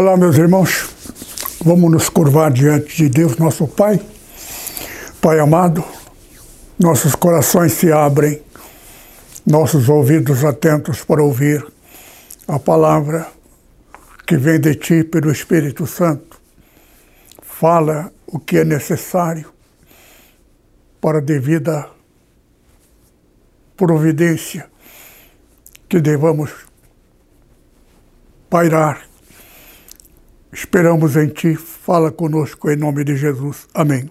[0.00, 0.94] Olá, meus irmãos.
[1.64, 4.00] Vamos nos curvar diante de Deus, nosso Pai.
[5.20, 5.84] Pai amado,
[6.78, 8.40] nossos corações se abrem,
[9.44, 11.66] nossos ouvidos atentos para ouvir
[12.46, 13.26] a palavra
[14.24, 16.40] que vem de Ti pelo Espírito Santo.
[17.42, 19.52] Fala o que é necessário
[21.00, 21.90] para a devida
[23.76, 24.70] providência
[25.88, 26.52] que devamos
[28.48, 29.07] pairar
[30.52, 33.68] Esperamos em Ti, fala conosco em nome de Jesus.
[33.74, 34.10] Amém.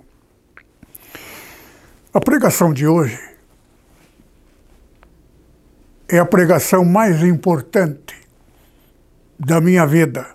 [2.13, 3.19] A pregação de hoje
[6.07, 8.15] é a pregação mais importante
[9.39, 10.27] da minha vida.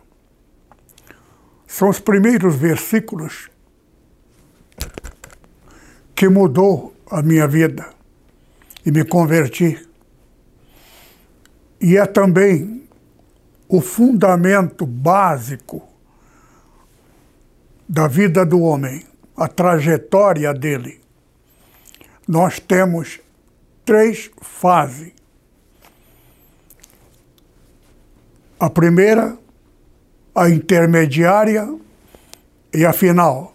[1.69, 3.49] São os primeiros versículos
[6.17, 7.89] que mudou a minha vida
[8.85, 9.89] e me converti.
[11.81, 12.89] E é também
[13.69, 15.92] o fundamento básico
[17.93, 19.05] da vida do homem,
[19.37, 20.99] a trajetória dele,
[22.27, 23.21] nós temos
[23.85, 25.13] três fases.
[28.59, 29.37] A primeira,
[30.35, 31.69] a intermediária
[32.73, 33.55] e a final.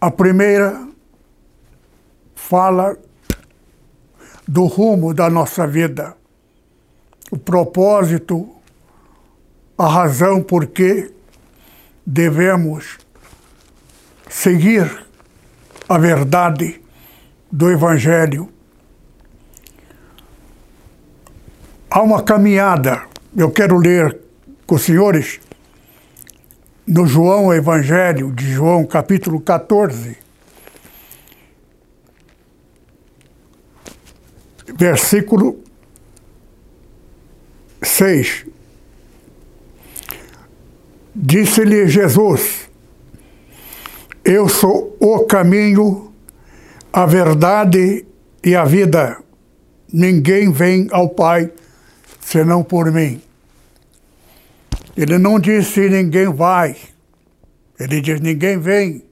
[0.00, 0.86] A primeira
[2.36, 2.96] fala
[4.46, 6.16] do rumo da nossa vida,
[7.28, 8.48] o propósito,
[9.76, 11.17] a razão por que
[12.10, 12.96] devemos
[14.30, 15.04] seguir
[15.86, 16.80] a verdade
[17.52, 18.48] do Evangelho.
[21.90, 23.02] Há uma caminhada,
[23.36, 24.18] eu quero ler
[24.66, 25.38] com os senhores
[26.86, 30.16] no João Evangelho de João, capítulo 14,
[34.74, 35.62] versículo
[37.82, 38.46] 6.
[41.20, 42.70] Disse-lhe Jesus:
[44.24, 46.12] Eu sou o caminho,
[46.92, 48.06] a verdade
[48.44, 49.20] e a vida.
[49.92, 51.50] Ninguém vem ao Pai
[52.20, 53.20] senão por mim.
[54.96, 56.76] Ele não disse ninguém vai,
[57.80, 59.02] ele diz ninguém vem.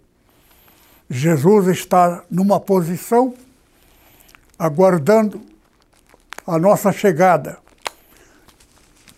[1.10, 3.34] Jesus está numa posição
[4.56, 5.40] aguardando
[6.46, 7.58] a nossa chegada.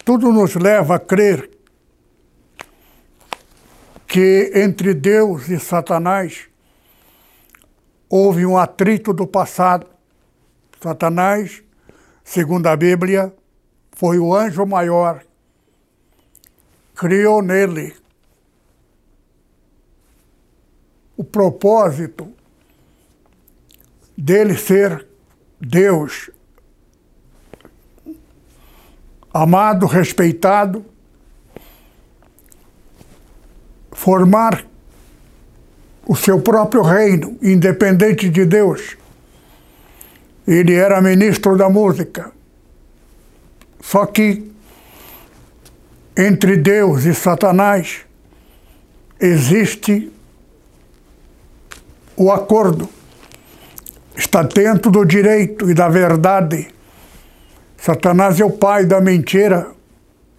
[0.07, 1.58] Tudo nos leva a crer
[4.09, 6.49] que entre Deus e Satanás
[8.09, 9.87] houve um atrito do passado.
[10.81, 11.63] Satanás,
[12.25, 13.35] segundo a Bíblia,
[13.93, 15.23] foi o anjo maior.
[16.95, 17.95] Criou nele
[21.15, 22.33] o propósito
[24.17, 25.07] dele ser
[25.61, 26.31] Deus,
[29.35, 30.87] amado, respeitado,
[33.99, 34.65] formar
[36.07, 38.97] o seu próprio reino, independente de Deus.
[40.47, 42.31] Ele era ministro da música.
[43.81, 44.53] Só que
[46.17, 48.03] entre Deus e Satanás
[49.21, 50.13] existe
[52.17, 52.89] o acordo.
[54.17, 56.69] Está dentro do direito e da verdade.
[57.77, 59.73] Satanás é o pai da mentira.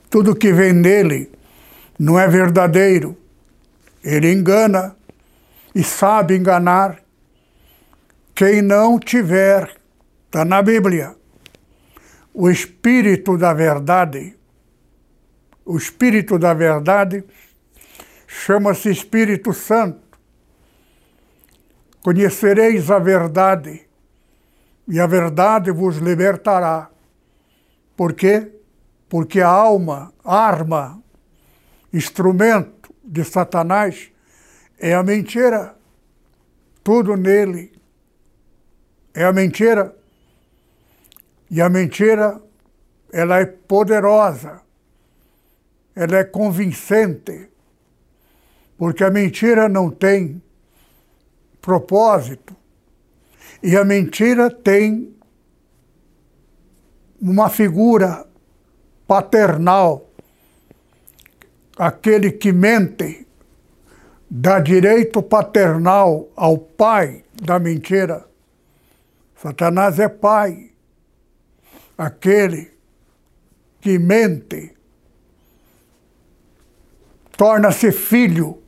[0.10, 1.30] Tudo que vem nele
[2.00, 3.20] não é verdadeiro.
[4.04, 4.96] Ele engana
[5.76, 7.00] e sabe enganar
[8.34, 9.76] quem não tiver,
[10.26, 11.14] está na Bíblia,
[12.34, 14.34] o Espírito da Verdade.
[15.66, 17.24] O Espírito da Verdade
[18.26, 20.18] chama-se Espírito Santo.
[22.02, 23.86] Conhecereis a verdade,
[24.88, 26.90] e a verdade vos libertará.
[27.98, 28.54] Por quê?
[29.10, 31.04] Porque a alma, arma,
[31.92, 32.79] instrumento,
[33.10, 34.12] de Satanás
[34.78, 35.76] é a mentira.
[36.84, 37.74] Tudo nele
[39.14, 39.96] é a mentira.
[41.50, 42.40] E a mentira,
[43.12, 44.62] ela é poderosa.
[45.96, 47.50] Ela é convincente.
[48.78, 50.42] Porque a mentira não tem
[51.60, 52.56] propósito.
[53.64, 55.14] E a mentira tem
[57.20, 58.26] uma figura
[59.08, 60.09] paternal
[61.80, 63.26] aquele que mente
[64.30, 68.26] dá direito paternal ao pai da mentira.
[69.42, 70.72] Satanás é pai.
[71.98, 72.72] Aquele
[73.80, 74.76] que mente
[77.38, 78.62] torna-se filho.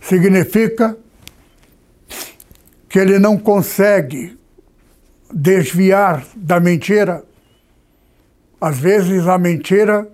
[0.00, 0.96] Significa
[2.88, 4.38] que ele não consegue
[5.32, 7.24] desviar da mentira.
[8.60, 10.13] Às vezes a mentira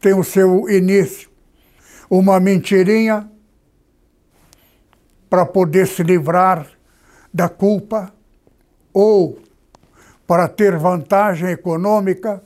[0.00, 1.30] tem o seu início.
[2.08, 3.30] Uma mentirinha
[5.28, 6.66] para poder se livrar
[7.32, 8.12] da culpa
[8.92, 9.38] ou
[10.26, 12.42] para ter vantagem econômica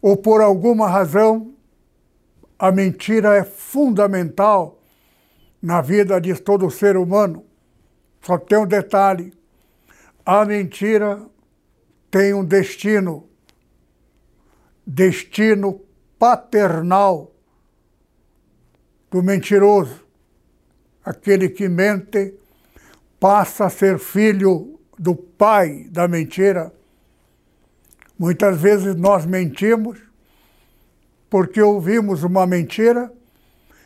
[0.00, 1.52] ou por alguma razão
[2.58, 4.80] a mentira é fundamental
[5.60, 7.44] na vida de todo ser humano.
[8.20, 9.32] Só tem um detalhe:
[10.24, 11.20] a mentira
[12.08, 13.28] tem um destino,
[14.86, 15.80] destino
[16.22, 17.32] paternal
[19.10, 20.06] do mentiroso.
[21.04, 22.34] Aquele que mente
[23.18, 26.72] passa a ser filho do pai da mentira.
[28.16, 29.98] Muitas vezes nós mentimos
[31.28, 33.12] porque ouvimos uma mentira,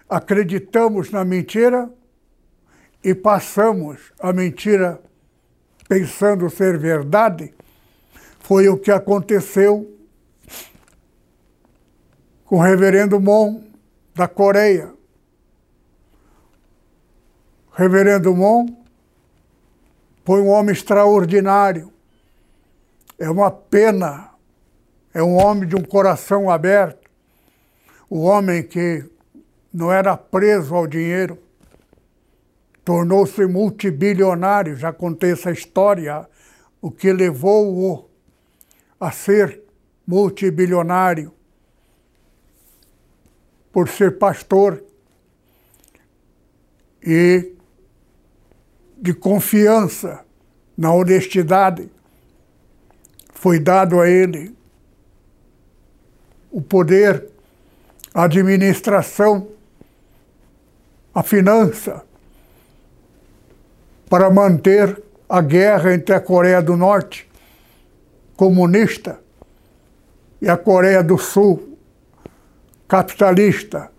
[0.07, 1.91] acreditamos na mentira
[3.03, 5.01] e passamos a mentira
[5.89, 7.55] pensando ser verdade.
[8.41, 9.96] Foi o que aconteceu
[12.47, 13.61] com o reverendo Mon
[14.15, 14.93] da Coreia.
[17.69, 18.67] O reverendo Mon
[20.25, 21.93] foi um homem extraordinário.
[23.19, 24.31] É uma pena.
[25.13, 27.11] É um homem de um coração aberto.
[28.09, 29.05] O homem que
[29.73, 31.39] não era preso ao dinheiro,
[32.85, 34.77] tornou-se multibilionário.
[34.77, 36.27] Já contei essa história,
[36.81, 38.09] o que levou-o
[39.01, 39.61] a ser
[40.07, 41.36] multibilionário
[43.77, 44.83] por ser pastor
[47.03, 47.53] e
[48.97, 50.25] de confiança
[50.75, 51.91] na honestidade,
[53.35, 54.57] foi dado a ele
[56.51, 57.29] o poder,
[58.15, 59.47] a administração,
[61.15, 62.03] a finança,
[64.09, 67.29] para manter a guerra entre a Coreia do Norte,
[68.39, 69.21] comunista,
[70.41, 71.76] e a Coreia do Sul,
[72.89, 73.91] capitalista.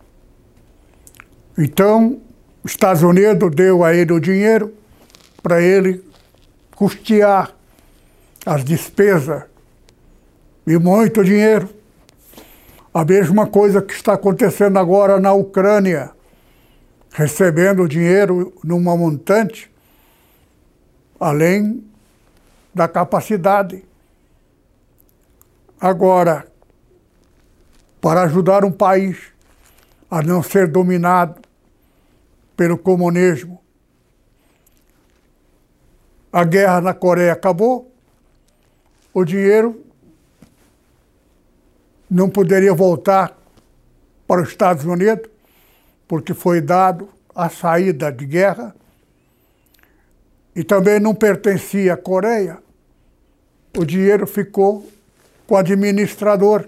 [1.58, 2.22] Então,
[2.64, 4.74] os Estados Unidos deu a ele o dinheiro
[5.42, 6.04] para ele
[6.76, 7.54] custear
[8.46, 9.44] as despesas
[10.66, 11.70] e muito dinheiro.
[12.94, 16.12] A mesma coisa que está acontecendo agora na Ucrânia,
[17.12, 19.72] recebendo dinheiro numa montante,
[21.20, 21.84] além
[22.74, 23.84] da capacidade.
[25.80, 26.48] Agora,
[28.02, 29.18] para ajudar um país
[30.10, 31.42] a não ser dominado
[32.56, 33.62] pelo comunismo.
[36.32, 37.92] A guerra na Coreia acabou,
[39.14, 39.84] o dinheiro
[42.10, 43.38] não poderia voltar
[44.28, 45.30] para os Estados Unidos,
[46.08, 48.76] porque foi dado a saída de guerra,
[50.56, 52.58] e também não pertencia à Coreia.
[53.78, 54.90] O dinheiro ficou
[55.46, 56.68] com o administrador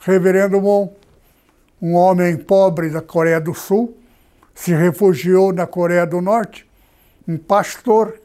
[0.00, 0.92] Reverendo Mon,
[1.80, 3.96] um homem pobre da Coreia do Sul,
[4.54, 6.68] se refugiou na Coreia do Norte,
[7.26, 8.20] um pastor,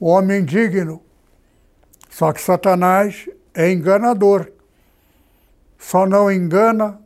[0.00, 1.02] um homem digno.
[2.10, 4.50] Só que Satanás é enganador.
[5.78, 7.00] Só não engana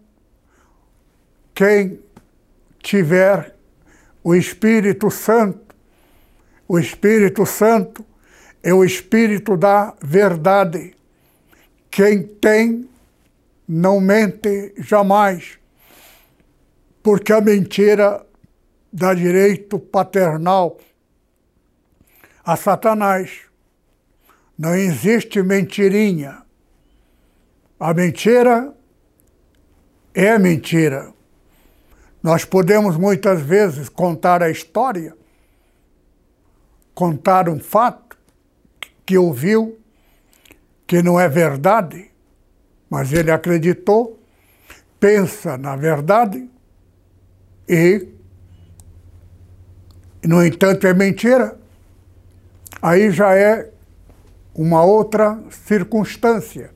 [1.54, 2.00] quem
[2.78, 3.54] tiver
[4.22, 5.74] o Espírito Santo.
[6.66, 8.04] O Espírito Santo
[8.62, 10.94] é o Espírito da verdade.
[11.90, 12.88] Quem tem
[13.72, 15.56] não mente jamais,
[17.00, 18.26] porque a mentira
[18.92, 20.76] dá direito paternal
[22.44, 23.42] a Satanás.
[24.58, 26.42] Não existe mentirinha.
[27.78, 28.74] A mentira
[30.12, 31.14] é mentira.
[32.20, 35.16] Nós podemos muitas vezes contar a história,
[36.92, 38.18] contar um fato
[39.06, 39.78] que ouviu,
[40.88, 42.09] que não é verdade,
[42.90, 44.20] mas ele acreditou,
[44.98, 46.50] pensa na verdade
[47.68, 48.08] e,
[50.24, 51.56] no entanto, é mentira.
[52.82, 53.70] Aí já é
[54.52, 56.72] uma outra circunstância.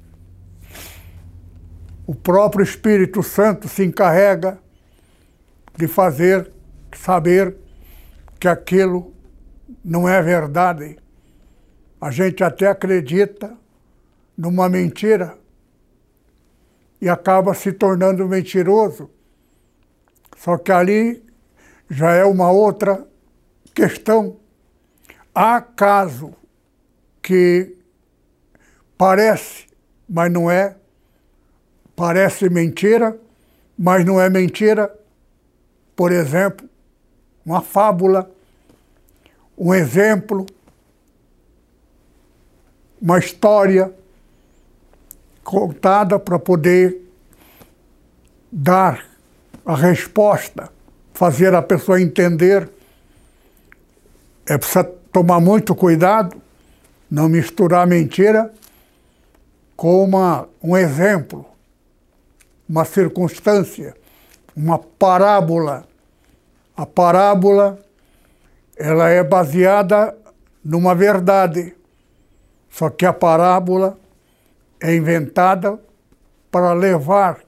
[2.06, 4.59] O próprio Espírito Santo se encarrega
[5.76, 6.50] de fazer
[6.97, 7.56] saber
[8.38, 9.12] que aquilo
[9.85, 10.97] não é verdade.
[12.00, 13.56] A gente até acredita
[14.37, 15.37] numa mentira
[17.04, 19.11] e acaba se tornando mentiroso.
[20.38, 21.23] Só que ali
[21.90, 23.06] já é uma outra
[23.75, 24.38] questão.
[25.34, 26.32] Há caso
[27.23, 27.76] que
[28.96, 29.66] parece,
[30.08, 30.76] mas não é,
[31.94, 33.20] parece mentira,
[33.76, 34.90] mas não é mentira.
[35.94, 36.66] Por exemplo,
[37.44, 38.30] uma fábula,
[39.58, 40.46] um exemplo,
[42.99, 43.94] uma história
[45.44, 46.96] contada para poder
[48.50, 49.04] dar
[49.64, 50.70] a resposta,
[51.12, 52.68] fazer a pessoa entender.
[54.46, 56.36] É preciso tomar muito cuidado,
[57.10, 58.52] não misturar mentira
[59.76, 61.44] com uma, um exemplo,
[62.68, 63.94] uma circunstância,
[64.56, 65.86] uma parábola.
[66.76, 67.78] A parábola
[68.76, 70.16] ela é baseada
[70.64, 71.74] numa verdade,
[72.70, 73.96] só que a parábola
[74.80, 75.80] é inventada
[76.50, 77.40] para levar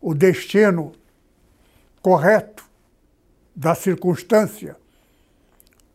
[0.00, 0.92] o destino
[2.02, 2.64] correto
[3.54, 4.76] da circunstância.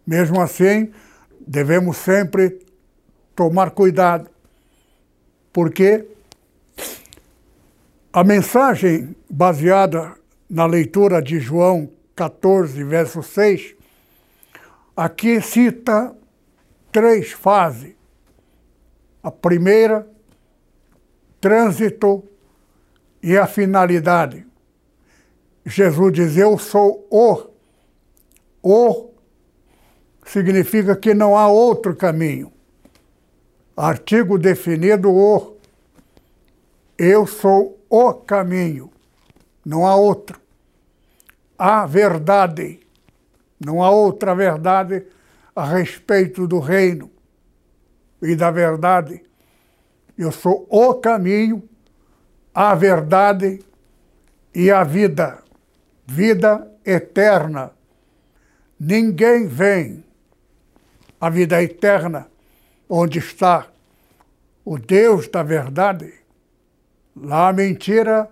[0.05, 0.91] Mesmo assim,
[1.45, 2.59] devemos sempre
[3.35, 4.29] tomar cuidado,
[5.51, 6.07] porque
[8.13, 10.13] a mensagem baseada
[10.49, 13.75] na leitura de João 14, verso 6,
[14.95, 16.15] aqui cita
[16.91, 17.93] três fases.
[19.21, 20.07] A primeira,
[21.45, 22.23] trânsito
[23.21, 24.43] e a finalidade.
[25.63, 27.53] Jesus diz: Eu sou o.
[28.63, 29.11] O
[30.25, 32.51] significa que não há outro caminho.
[33.77, 35.55] Artigo definido o.
[36.97, 38.89] Eu sou o caminho,
[39.63, 40.41] não há outro.
[41.55, 42.79] Há verdade,
[43.63, 45.05] não há outra verdade
[45.55, 47.11] a respeito do reino
[48.19, 49.21] e da verdade.
[50.17, 51.67] Eu sou o caminho,
[52.53, 53.59] a verdade
[54.53, 55.43] e a vida,
[56.05, 57.71] vida eterna.
[58.79, 60.03] Ninguém vem
[61.19, 62.27] à vida eterna
[62.89, 63.67] onde está
[64.63, 66.13] o Deus da verdade,
[67.15, 68.29] lá a mentira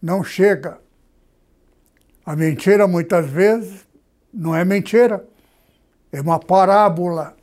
[0.00, 0.78] não chega.
[2.24, 3.86] A mentira muitas vezes
[4.32, 5.24] não é mentira,
[6.10, 7.36] é uma parábola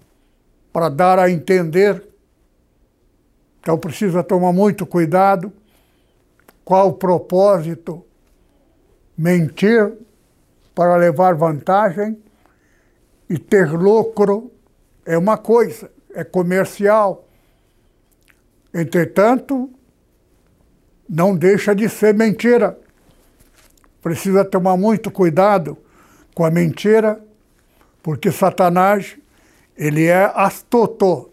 [0.72, 2.09] para dar a entender.
[3.60, 5.52] Então precisa tomar muito cuidado.
[6.64, 8.06] Qual o propósito?
[9.18, 9.94] Mentir
[10.74, 12.18] para levar vantagem
[13.30, 14.52] e ter lucro
[15.06, 17.28] é uma coisa é comercial.
[18.74, 19.70] Entretanto,
[21.08, 22.78] não deixa de ser mentira.
[24.02, 25.78] Precisa tomar muito cuidado
[26.34, 27.22] com a mentira,
[28.02, 29.18] porque Satanás,
[29.78, 31.30] ele é astuto.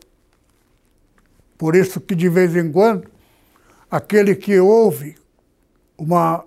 [1.59, 3.09] Por isso que de vez em quando,
[3.91, 5.17] aquele que ouve
[5.97, 6.45] uma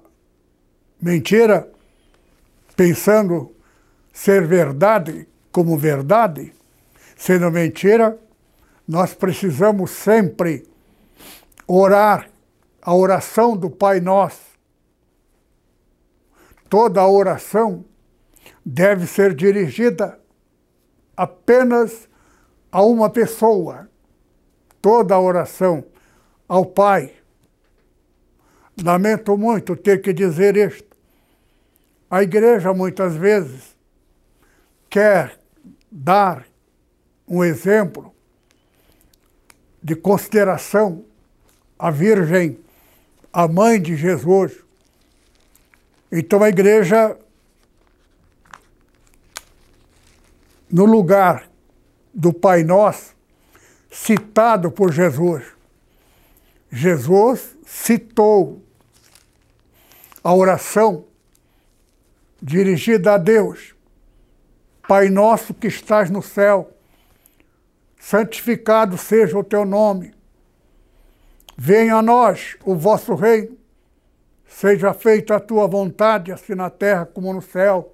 [1.02, 1.72] mentira,
[2.76, 3.54] pensando
[4.14, 6.54] ser verdade como verdade,
[7.16, 8.18] sendo mentira,
[8.88, 10.68] nós precisamos sempre
[11.68, 12.30] orar
[12.82, 14.50] a oração do Pai Nosso.
[16.70, 17.84] Toda oração
[18.66, 20.20] deve ser dirigida
[21.18, 22.08] apenas
[22.72, 23.89] a uma pessoa.
[24.82, 25.84] Toda a oração
[26.48, 27.14] ao Pai.
[28.84, 30.96] Lamento muito ter que dizer isto.
[32.10, 33.76] A igreja muitas vezes
[34.90, 35.40] quer
[35.92, 36.46] dar
[37.28, 38.14] um exemplo
[39.82, 41.06] de consideração
[41.78, 42.60] à Virgem,
[43.32, 44.64] a mãe de Jesus.
[46.12, 47.18] Então a igreja,
[50.72, 51.48] no lugar
[52.14, 53.16] do Pai Nosso,
[53.90, 55.44] citado por Jesus,
[56.72, 58.62] Jesus citou
[60.24, 61.06] a oração
[62.42, 63.76] dirigida a Deus.
[64.88, 66.72] Pai nosso que estás no céu,
[68.00, 70.14] santificado seja o teu nome.
[71.58, 73.58] Venha a nós o vosso reino.
[74.48, 77.94] Seja feita a tua vontade, assim na terra como no céu.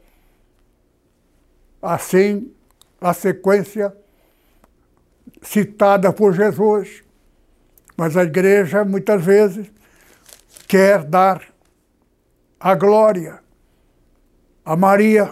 [1.82, 2.54] Assim,
[3.02, 3.96] a sequência
[5.46, 7.04] citada por Jesus.
[7.96, 9.72] Mas a igreja, muitas vezes,
[10.68, 11.42] quer dar
[12.60, 13.46] a glória
[14.66, 15.32] a Maria,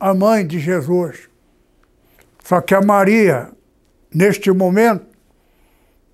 [0.00, 1.28] a mãe de Jesus.
[2.42, 3.52] Só que a Maria
[4.12, 5.06] neste momento,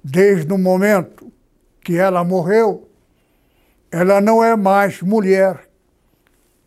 [0.05, 1.33] desde o momento
[1.81, 2.87] que ela morreu,
[3.90, 5.67] ela não é mais mulher.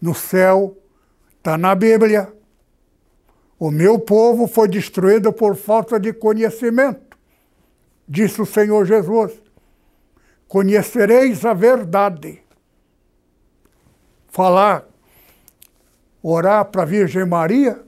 [0.02, 0.76] No céu,
[1.38, 2.34] está na Bíblia.
[3.62, 7.16] O meu povo foi destruído por falta de conhecimento,
[8.08, 9.40] disse o Senhor Jesus.
[10.48, 12.42] conhecereis a verdade.
[14.30, 14.88] Falar,
[16.24, 17.86] orar para a Virgem Maria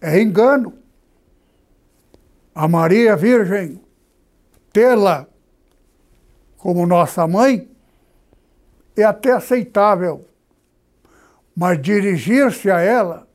[0.00, 0.76] é engano.
[2.52, 3.80] A Maria Virgem,
[4.72, 5.28] tê-la
[6.58, 7.70] como nossa mãe,
[8.96, 10.26] é até aceitável.
[11.54, 13.28] Mas dirigir-se a ela,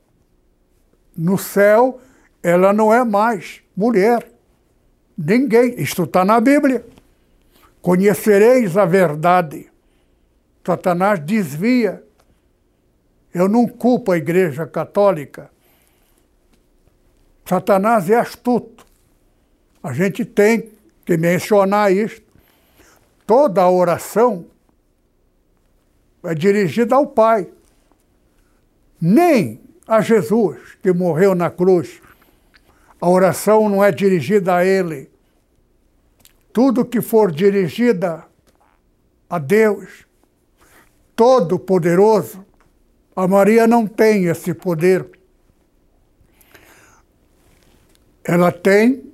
[1.17, 1.99] no céu,
[2.43, 4.31] ela não é mais mulher.
[5.17, 5.81] Ninguém.
[5.81, 6.85] Isto está na Bíblia.
[7.81, 9.69] Conhecereis a verdade.
[10.65, 12.03] Satanás desvia.
[13.33, 15.49] Eu não culpo a Igreja Católica.
[17.45, 18.85] Satanás é astuto.
[19.81, 20.71] A gente tem
[21.05, 22.21] que mencionar isso.
[23.25, 24.45] Toda a oração
[26.23, 27.49] é dirigida ao Pai.
[28.99, 32.01] Nem a Jesus, que morreu na cruz.
[32.99, 35.09] A oração não é dirigida a Ele.
[36.51, 38.25] Tudo que for dirigida
[39.29, 40.05] a Deus,
[41.15, 42.45] Todo-Poderoso,
[43.15, 45.09] a Maria não tem esse poder.
[48.23, 49.11] Ela tem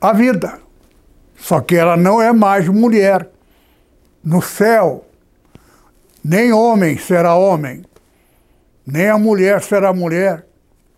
[0.00, 0.60] a vida.
[1.36, 3.30] Só que ela não é mais mulher.
[4.22, 5.06] No céu,
[6.22, 7.84] nem homem será homem,
[8.90, 10.46] nem a mulher será mulher.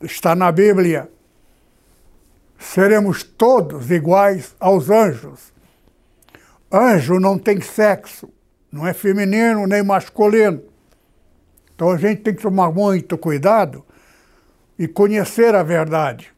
[0.00, 1.10] Está na Bíblia.
[2.56, 5.52] Seremos todos iguais aos anjos.
[6.70, 8.32] Anjo não tem sexo,
[8.70, 10.62] não é feminino nem masculino.
[11.74, 13.84] Então a gente tem que tomar muito cuidado
[14.78, 16.32] e conhecer a verdade.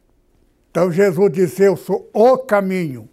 [0.71, 3.07] Então Jesus disse: Eu sou o caminho.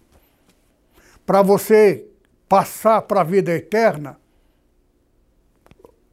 [1.27, 2.07] Para você
[2.49, 4.17] passar para a vida eterna,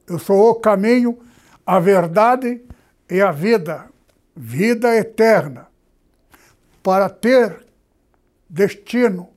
[0.06, 1.18] eu sou o caminho,
[1.68, 2.62] a verdade
[3.10, 3.90] e a vida,
[4.34, 5.68] vida eterna.
[6.82, 7.66] Para ter
[8.48, 9.28] destino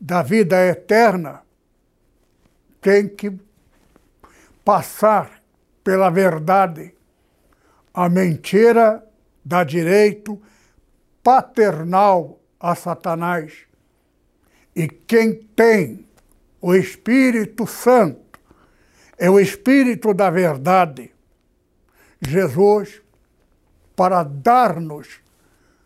[0.00, 1.42] da vida eterna,
[2.80, 3.36] tem que
[4.64, 5.42] passar
[5.82, 6.94] pela verdade.
[7.92, 9.04] A mentira
[9.44, 10.40] dá direito
[11.24, 13.66] paternal a Satanás.
[14.76, 16.06] E quem tem
[16.60, 18.38] o Espírito Santo
[19.18, 21.17] é o Espírito da verdade.
[22.20, 23.00] Jesus,
[23.94, 25.20] para dar-nos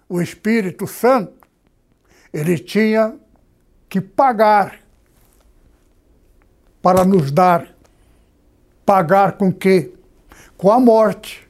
[0.09, 1.49] o Espírito Santo,
[2.33, 3.15] ele tinha
[3.89, 4.81] que pagar
[6.83, 7.69] para nos dar.
[8.85, 9.93] Pagar com quê?
[10.59, 11.47] Com a morte.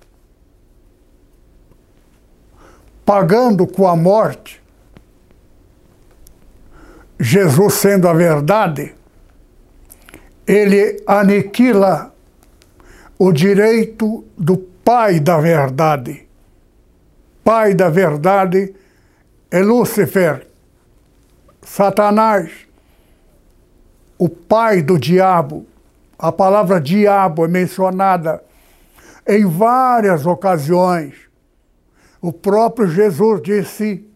[3.04, 4.62] Pagando com a morte,
[7.18, 8.94] Jesus sendo a verdade,
[10.46, 12.14] ele aniquila
[13.18, 16.26] o direito do pai da verdade.
[17.44, 18.74] Pai da verdade
[19.50, 20.46] é Lúcifer,
[21.62, 22.50] Satanás,
[24.18, 25.66] o pai do diabo.
[26.18, 28.42] A palavra diabo é mencionada
[29.26, 31.14] em várias ocasiões.
[32.20, 34.08] O próprio Jesus disse: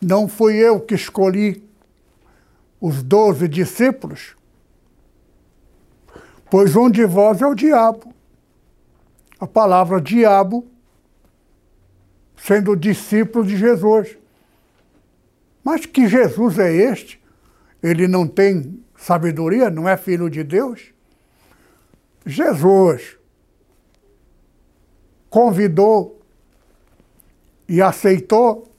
[0.00, 1.62] Não fui eu que escolhi
[2.80, 4.34] os doze discípulos,
[6.50, 8.11] pois um de vós é o diabo.
[9.42, 10.70] A palavra diabo
[12.36, 14.16] sendo discípulo de Jesus.
[15.64, 17.20] Mas que Jesus é este?
[17.82, 20.94] Ele não tem sabedoria, não é filho de Deus?
[22.24, 23.18] Jesus
[25.28, 26.22] convidou
[27.68, 28.72] e aceitou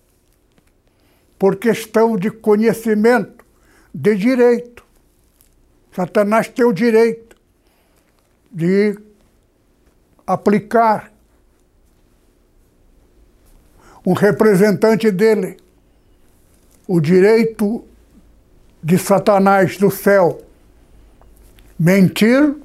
[1.37, 3.43] por questão de conhecimento,
[3.93, 4.85] de direito.
[5.91, 7.35] Satanás tem o direito
[8.49, 8.97] de
[10.25, 11.11] aplicar
[14.05, 15.57] um representante dele,
[16.87, 17.85] o direito
[18.83, 20.41] de Satanás do céu
[21.79, 22.55] mentir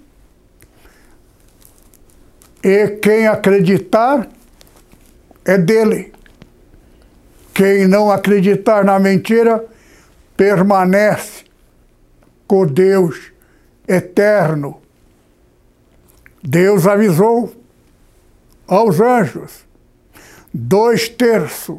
[2.62, 4.28] e quem acreditar
[5.44, 6.12] é dele.
[7.54, 9.64] Quem não acreditar na mentira
[10.36, 11.44] permanece
[12.46, 13.32] com Deus
[13.86, 14.80] eterno
[16.50, 17.54] Deus avisou
[18.66, 19.66] aos anjos,
[20.52, 21.78] dois terços,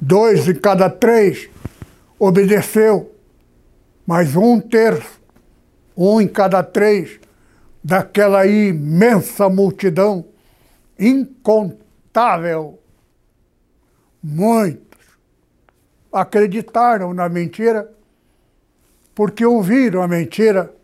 [0.00, 1.48] dois em cada três,
[2.18, 3.14] obedeceu,
[4.04, 5.20] mas um terço,
[5.96, 7.20] um em cada três,
[7.82, 10.24] daquela imensa multidão,
[10.98, 12.76] incontável,
[14.20, 14.98] muitos
[16.12, 17.88] acreditaram na mentira,
[19.14, 20.74] porque ouviram a mentira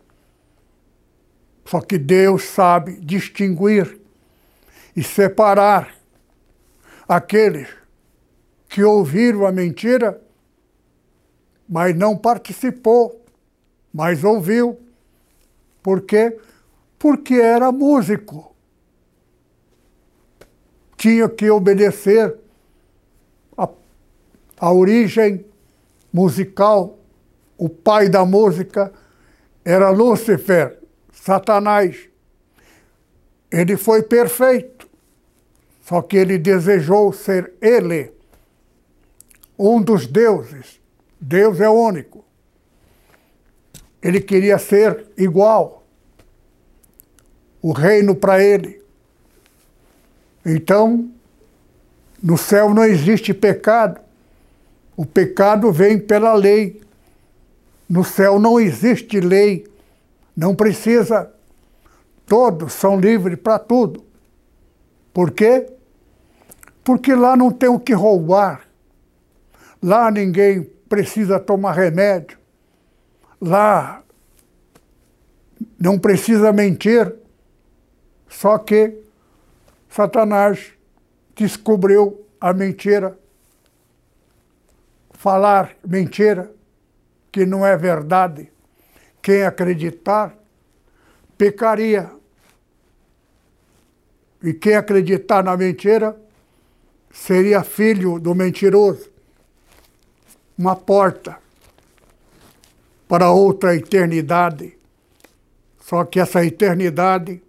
[1.65, 3.99] só que Deus sabe distinguir
[4.95, 5.93] e separar
[7.07, 7.67] aqueles
[8.69, 10.21] que ouviram a mentira
[11.67, 13.23] mas não participou,
[13.91, 14.79] mas ouviu.
[15.81, 16.37] Por quê?
[16.97, 18.55] Porque era músico.
[20.97, 22.37] Tinha que obedecer
[23.57, 23.69] a,
[24.59, 25.45] a origem
[26.13, 26.97] musical.
[27.57, 28.91] O pai da música
[29.63, 30.79] era Lúcifer,
[31.25, 32.07] Satanás.
[33.51, 34.87] Ele foi perfeito,
[35.83, 38.11] só que ele desejou ser ele,
[39.57, 40.79] um dos deuses.
[41.19, 42.23] Deus é único.
[44.03, 45.83] Ele queria ser igual.
[47.59, 48.83] O reino para ele.
[50.45, 51.09] Então,
[52.21, 53.99] no céu não existe pecado.
[54.95, 56.81] O pecado vem pela lei.
[57.89, 59.65] No céu não existe lei.
[60.35, 61.31] Não precisa
[62.25, 64.03] Todos são livres para tudo.
[65.13, 65.71] Por quê?
[66.83, 68.67] Porque lá não tem o que roubar.
[69.81, 72.37] Lá ninguém precisa tomar remédio.
[73.39, 74.03] Lá
[75.79, 77.15] não precisa mentir.
[78.27, 79.03] Só que
[79.87, 80.73] Satanás
[81.35, 83.17] descobriu a mentira.
[85.11, 86.51] Falar mentira,
[87.31, 88.51] que não é verdade.
[89.25, 90.37] Quem acreditar,
[91.35, 92.11] pecaria.
[94.43, 96.15] E quem acreditar na mentira
[97.11, 99.09] seria filho do mentiroso.
[100.55, 101.39] Uma porta
[103.07, 104.77] para outra eternidade.
[105.79, 107.41] Só que essa eternidade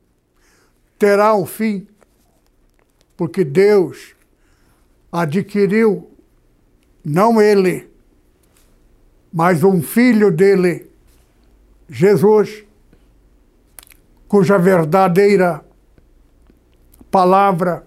[0.98, 1.86] terá um fim,
[3.18, 4.14] porque Deus
[5.12, 6.10] adquiriu,
[7.04, 7.86] não ele,
[9.30, 10.85] mas um filho dele,
[11.88, 12.64] Jesus,
[14.28, 15.64] cuja verdadeira
[17.10, 17.86] palavra,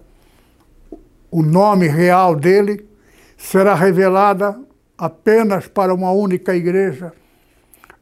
[1.30, 2.88] o nome real dele,
[3.36, 4.60] será revelada
[4.98, 7.12] apenas para uma única igreja,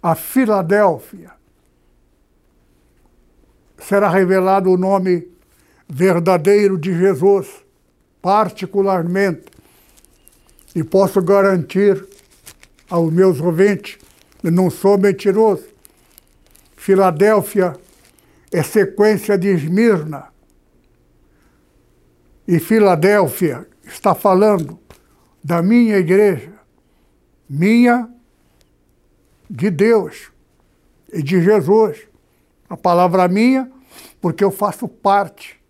[0.02, 1.32] a Filadélfia.
[3.78, 5.28] Será revelado o nome
[5.88, 7.48] verdadeiro de Jesus,
[8.20, 9.46] particularmente,
[10.74, 12.06] e posso garantir
[12.88, 13.98] aos meus ouvintes,
[14.42, 15.77] eu não sou mentiroso.
[16.88, 17.76] Filadélfia
[18.50, 20.32] é sequência de Esmirna.
[22.46, 24.78] E Filadélfia está falando
[25.44, 26.50] da minha igreja,
[27.46, 28.08] minha
[29.50, 30.32] de Deus
[31.12, 32.08] e de Jesus.
[32.70, 33.70] A palavra minha,
[34.18, 35.60] porque eu faço parte.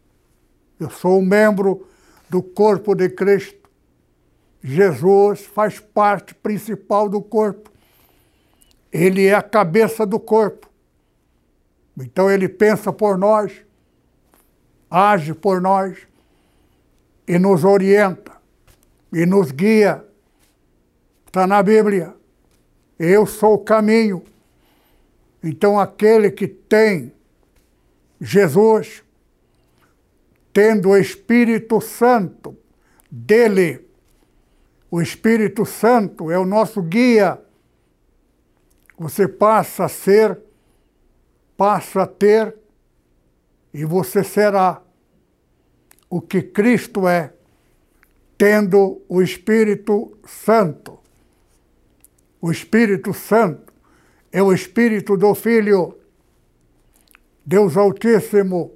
[0.79, 1.85] Eu sou um membro
[2.31, 3.69] do corpo de Cristo.
[4.63, 7.73] Jesus faz parte principal do corpo.
[8.93, 10.68] Ele é a cabeça do corpo.
[12.01, 13.53] Então ele pensa por nós,
[14.91, 15.99] age por nós
[17.27, 18.33] e nos orienta
[19.13, 20.05] e nos guia.
[21.27, 22.15] Está na Bíblia.
[22.99, 24.23] Eu sou o caminho.
[25.43, 27.13] Então aquele que tem
[28.21, 29.03] Jesus,
[30.53, 32.57] tendo o Espírito Santo
[33.11, 33.87] dele,
[34.91, 37.41] o Espírito Santo é o nosso guia.
[38.99, 40.39] Você passa a ser
[41.59, 42.55] passa a ter
[43.75, 44.81] e você será
[46.09, 47.35] o que Cristo é,
[48.39, 51.01] tendo o Espírito Santo.
[52.41, 53.73] O Espírito Santo
[54.31, 55.99] é o Espírito do Filho,
[57.45, 58.73] Deus Altíssimo,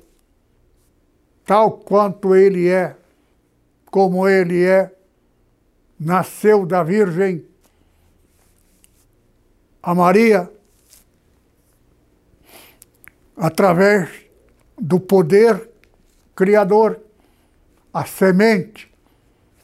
[1.45, 2.97] tal quanto Ele é,
[3.93, 4.93] como Ele é,
[6.01, 7.47] nasceu da Virgem.
[9.81, 10.51] A Maria
[13.43, 14.09] através
[14.81, 15.69] do poder
[16.33, 17.01] criador,
[17.93, 18.89] a semente,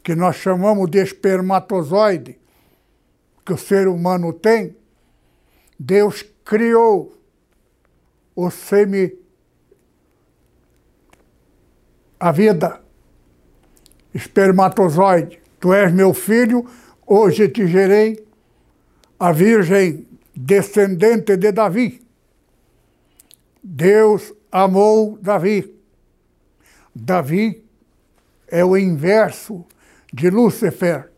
[0.02, 2.40] que nós chamamos de espermatozoide,
[3.46, 4.76] que o ser humano tem,
[5.78, 7.16] Deus criou
[8.34, 9.16] o semi
[12.18, 12.82] a vida
[14.12, 15.40] espermatozoide.
[15.60, 16.66] Tu és meu filho,
[17.06, 18.26] hoje te gerei
[19.20, 22.07] a virgem descendente de Davi.
[23.62, 25.74] Deus amou Davi.
[26.94, 27.64] Davi
[28.48, 29.64] é o inverso
[30.12, 31.10] de Lúcifer.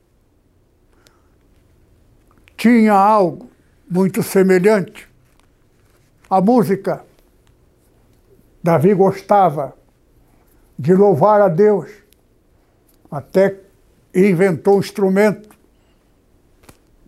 [2.57, 3.51] Tinha algo
[3.89, 5.09] muito semelhante.
[6.29, 7.05] A música.
[8.63, 9.75] Davi gostava
[10.79, 11.91] de louvar a Deus,
[13.11, 13.59] até
[14.15, 15.49] inventou um instrumento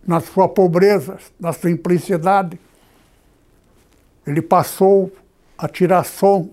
[0.07, 2.59] na sua pobreza, na simplicidade.
[4.27, 5.13] Ele passou
[5.63, 6.51] a tirar som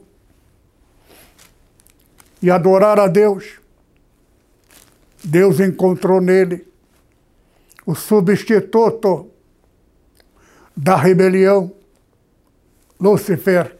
[2.40, 3.60] e adorar a Deus.
[5.24, 6.68] Deus encontrou nele
[7.88, 9.32] o substituto
[10.78, 11.74] da rebelião,
[13.02, 13.76] Lúcifer.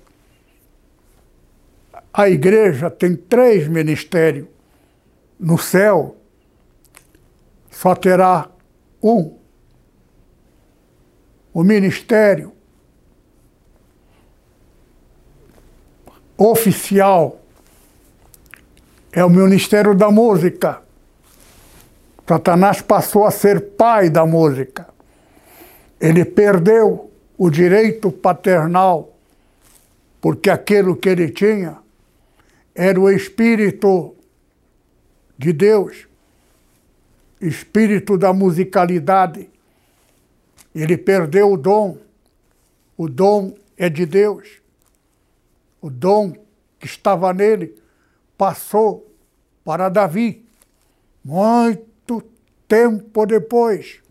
[2.12, 4.48] A igreja tem três ministérios.
[5.40, 6.18] No céu,
[7.70, 8.50] só terá
[9.02, 9.38] um.
[11.54, 12.52] O ministério
[16.40, 17.42] oficial
[19.12, 20.82] é o ministério da música.
[22.26, 24.88] Satanás passou a ser pai da música.
[26.00, 29.14] Ele perdeu o direito paternal,
[30.22, 31.78] porque aquilo que ele tinha
[32.74, 34.16] era o Espírito
[35.38, 36.08] de Deus,
[37.42, 39.50] espírito da musicalidade.
[40.74, 41.98] Ele perdeu o dom.
[42.96, 44.59] O dom é de Deus.
[45.82, 46.34] O dom
[46.80, 47.76] que estava nele
[48.38, 49.14] passou
[49.64, 50.46] para Davi.
[51.24, 52.24] Muito
[52.68, 54.02] tempo depois,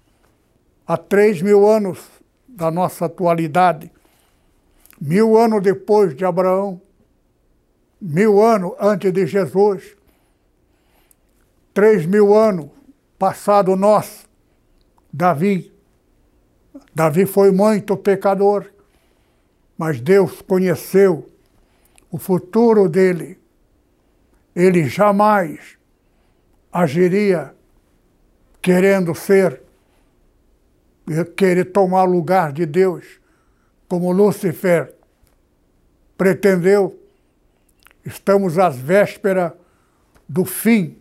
[0.87, 1.99] há três mil anos
[2.47, 3.91] da nossa atualidade,
[5.01, 6.81] mil anos depois de Abraão,
[8.01, 9.97] mil anos antes de Jesus,
[11.73, 12.69] três mil anos
[13.19, 14.27] passado nós,
[15.13, 15.73] Davi.
[16.95, 18.67] Davi foi muito pecador,
[19.77, 21.29] mas Deus conheceu
[22.11, 23.39] o futuro dele.
[24.55, 25.79] Ele jamais
[26.73, 27.55] agiria
[28.61, 29.63] querendo ser,
[31.37, 33.05] querer tomar lugar de Deus,
[33.89, 34.95] como Lúcifer
[36.17, 36.99] pretendeu.
[38.05, 39.53] Estamos às vésperas
[40.29, 40.99] do fim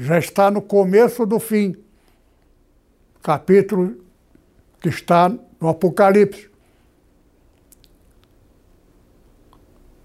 [0.00, 1.76] já está no começo do fim.
[3.22, 4.02] Capítulo
[4.80, 6.49] que está no Apocalipse.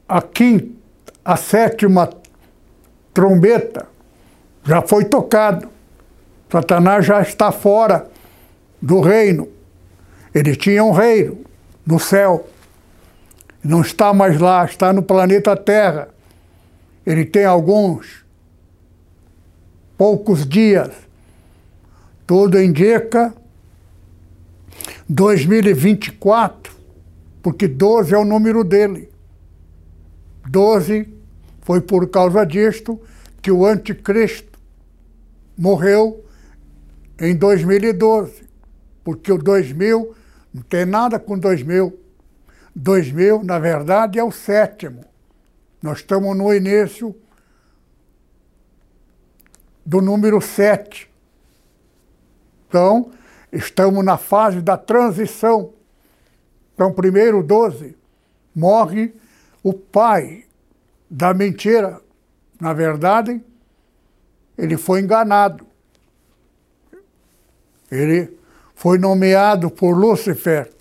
[0.07, 0.75] A quinta,
[1.23, 2.09] a sétima
[3.13, 3.87] trombeta
[4.63, 5.69] já foi tocado.
[6.51, 8.07] Satanás já está fora
[8.81, 9.47] do reino.
[10.33, 11.37] Ele tinha um reino
[11.85, 12.47] no céu.
[13.63, 16.09] Não está mais lá, está no planeta Terra.
[17.05, 18.23] Ele tem alguns
[19.97, 20.91] poucos dias.
[22.27, 23.33] Tudo indica
[25.07, 26.73] 2024,
[27.41, 29.09] porque 12 é o número dele.
[30.45, 31.13] 12
[31.61, 33.01] foi por causa disto
[33.41, 34.59] que o anticristo
[35.57, 36.23] morreu
[37.19, 38.43] em 2012,
[39.03, 40.15] porque o 2000
[40.53, 41.99] não tem nada com 2000.
[42.75, 45.05] 2000, na verdade, é o sétimo.
[45.81, 47.15] Nós estamos no início
[49.85, 51.09] do número 7.
[52.67, 53.11] Então,
[53.51, 55.73] estamos na fase da transição.
[56.73, 57.95] Então, primeiro 12,
[58.53, 59.13] morre
[59.65, 60.45] o pai
[61.09, 61.99] da mentira.
[62.61, 63.41] Na verdade,
[64.55, 65.65] ele foi enganado.
[67.89, 68.37] Ele
[68.75, 70.71] foi nomeado por Lúcifer.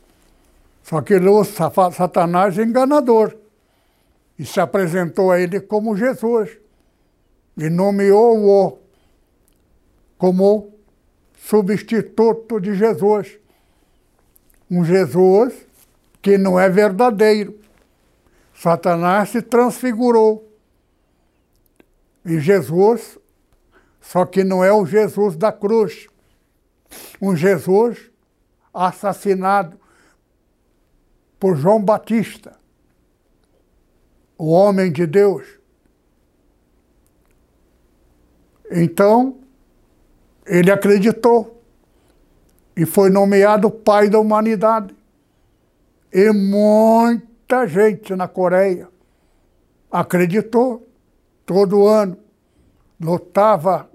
[0.82, 1.14] Só que
[1.96, 3.34] Satanás é enganador.
[4.38, 6.50] E se apresentou a ele como Jesus.
[7.56, 8.78] E nomeou-o
[10.18, 10.74] como
[11.38, 13.38] substituto de Jesus.
[14.70, 15.54] Um Jesus
[16.20, 17.63] que não é verdadeiro.
[18.54, 20.48] Satanás se transfigurou
[22.24, 23.18] em Jesus,
[24.00, 26.06] só que não é o Jesus da cruz.
[27.20, 28.10] Um Jesus
[28.72, 29.78] assassinado
[31.38, 32.56] por João Batista,
[34.38, 35.46] o homem de Deus.
[38.70, 39.38] Então,
[40.46, 41.62] ele acreditou
[42.76, 44.94] e foi nomeado pai da humanidade.
[46.12, 46.30] E
[47.44, 48.88] muita gente na Coreia
[49.92, 50.88] acreditou
[51.44, 52.16] todo ano.
[52.98, 53.88] Lotava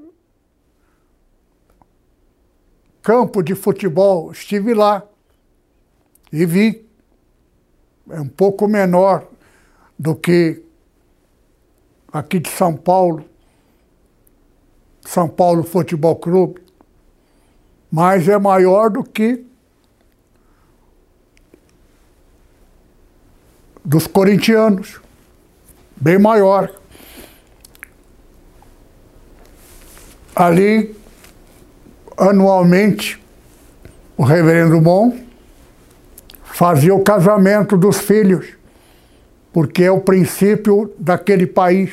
[3.01, 5.03] campo de futebol, estive lá
[6.31, 6.87] e vi.
[8.11, 9.27] É um pouco menor
[9.97, 10.63] do que
[12.11, 13.25] aqui de São Paulo,
[15.01, 16.61] são Paulo Futebol Clube,
[17.91, 19.48] mas é maior do que
[23.89, 25.01] dos corintianos,
[25.95, 26.71] bem maior.
[30.35, 30.95] Ali,
[32.15, 33.19] anualmente,
[34.15, 35.17] o reverendo Mon
[36.43, 38.49] fazia o casamento dos filhos,
[39.51, 41.91] porque é o princípio daquele país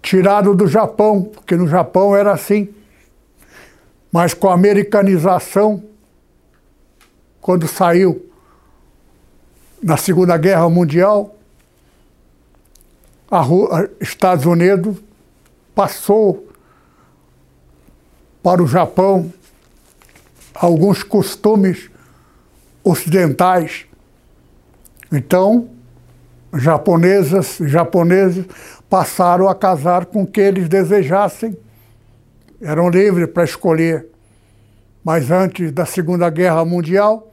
[0.00, 2.70] tirado do Japão, porque no Japão era assim.
[4.10, 5.84] Mas com a americanização,
[7.38, 8.29] quando saiu
[9.82, 11.36] na Segunda Guerra Mundial,
[13.30, 13.44] a
[14.00, 14.96] Estados Unidos
[15.74, 16.48] passou
[18.42, 19.32] para o Japão
[20.54, 21.90] alguns costumes
[22.82, 23.86] ocidentais.
[25.12, 25.70] Então,
[26.54, 28.46] japonesas japoneses
[28.88, 31.56] passaram a casar com quem eles desejassem.
[32.60, 34.06] Eram livres para escolher.
[35.04, 37.29] Mas antes da Segunda Guerra Mundial,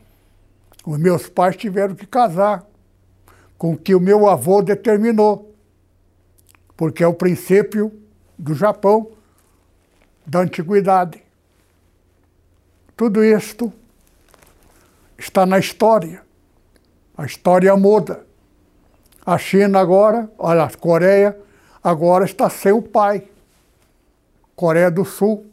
[0.87, 2.65] os meus pais tiveram que casar
[3.57, 5.53] com o que o meu avô determinou,
[6.77, 7.91] porque é o princípio
[8.39, 9.11] do Japão
[10.25, 11.21] da antiguidade.
[12.95, 13.71] Tudo isto
[15.17, 16.23] está na história.
[17.17, 18.25] A história muda.
[19.25, 21.37] A China agora, olha, a Coreia
[21.83, 23.27] agora está sem o pai.
[24.55, 25.45] Coreia do Sul.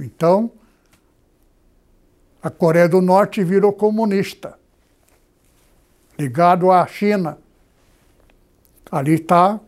[0.00, 0.50] Então,
[2.42, 4.58] a Coreia do Norte virou comunista,
[6.18, 7.38] ligado à China.
[8.90, 9.60] Ali está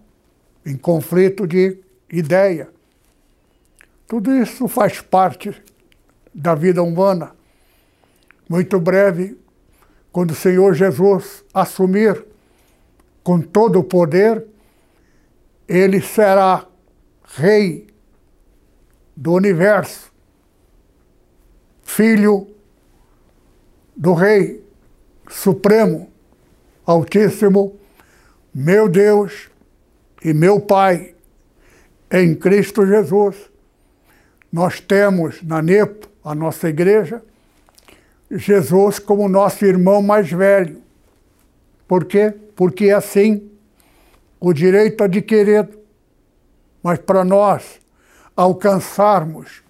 [0.66, 1.78] em conflito de
[2.10, 2.68] ideia.
[4.08, 5.54] Tudo isso faz parte
[6.34, 7.32] da vida humana.
[8.48, 9.38] Muito breve,
[10.10, 12.24] quando o Senhor Jesus assumir
[13.22, 14.44] com todo o poder,
[15.66, 16.66] ele será
[17.36, 17.86] rei
[19.16, 20.12] do universo,
[21.82, 22.53] filho
[23.96, 24.64] do Rei
[25.28, 26.10] Supremo,
[26.84, 27.78] Altíssimo,
[28.54, 29.48] meu Deus
[30.24, 31.14] e meu Pai,
[32.10, 33.50] em Cristo Jesus.
[34.52, 37.22] Nós temos na NEPO, a nossa igreja,
[38.30, 40.82] Jesus como nosso irmão mais velho.
[41.86, 42.34] Por quê?
[42.56, 43.50] Porque é assim
[44.40, 45.78] o direito adquirido.
[46.82, 47.80] Mas para nós
[48.36, 49.62] alcançarmos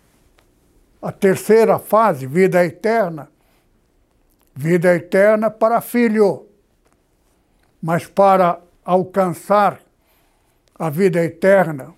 [1.01, 3.29] a terceira fase, vida eterna,
[4.55, 6.47] vida eterna para filho,
[7.83, 9.81] mas para alcançar
[10.79, 11.93] a vida eterna,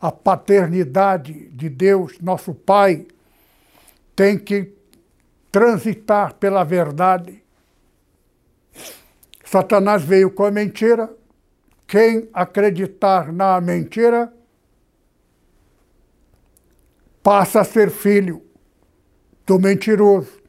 [0.00, 3.06] a paternidade de Deus, nosso Pai,
[4.14, 4.72] tem que
[5.50, 7.42] transitar pela verdade.
[9.44, 11.10] Satanás veio com a mentira.
[11.86, 14.32] Quem acreditar na mentira
[17.22, 18.42] passa a ser filho
[19.46, 20.45] do mentiroso.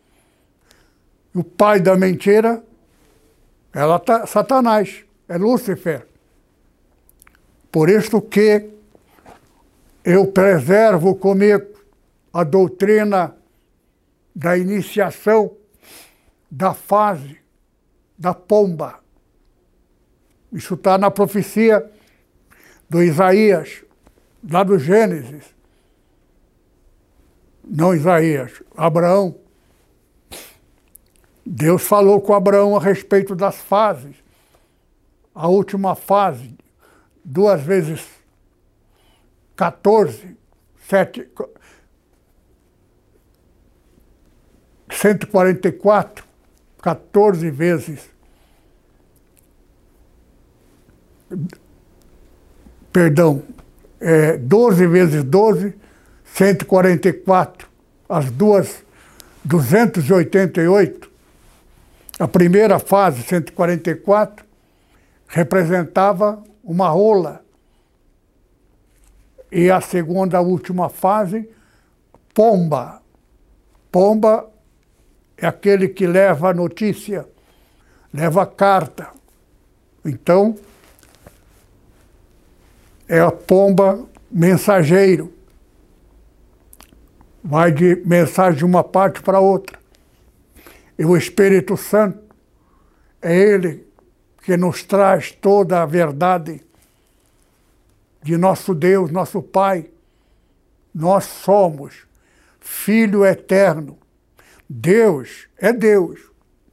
[1.38, 2.64] O pai da mentira
[3.72, 6.08] é tá, Satanás, é Lúcifer.
[7.72, 8.72] Por isso que
[10.04, 11.68] eu preservo comigo
[12.34, 13.36] a doutrina
[14.36, 15.56] da iniciação
[16.50, 17.38] da fase
[18.18, 19.00] da pomba.
[20.52, 21.88] Isso está na profecia
[22.90, 23.84] do Isaías,
[24.50, 25.46] lá do Gênesis.
[27.64, 29.47] Não Isaías, Abraão.
[31.50, 34.18] Deus falou com Abraão a respeito das fases.
[35.34, 36.54] A última fase,
[37.24, 38.06] duas vezes
[39.56, 40.36] 14,
[40.90, 41.26] 7,
[44.90, 46.26] 144,
[46.82, 48.10] 14 vezes.
[52.92, 53.42] Perdão,
[54.02, 55.74] é, 12 vezes 12,
[56.26, 57.70] 144.
[58.10, 58.84] As duas,
[59.46, 61.07] 288.
[62.20, 64.44] A primeira fase, 144,
[65.28, 67.46] representava uma rola.
[69.52, 71.48] E a segunda, a última fase,
[72.34, 73.02] pomba.
[73.92, 74.50] Pomba
[75.38, 77.28] é aquele que leva a notícia,
[78.12, 79.10] leva a carta.
[80.04, 80.58] Então,
[83.08, 85.32] é a pomba mensageiro.
[87.44, 89.77] Vai de mensagem de uma parte para outra.
[90.98, 92.20] E o Espírito Santo
[93.22, 93.88] é ele
[94.44, 96.64] que nos traz toda a verdade
[98.24, 99.90] de nosso Deus, nosso Pai.
[100.94, 102.06] Nós somos
[102.60, 103.98] Filho eterno
[104.70, 106.20] Deus é Deus,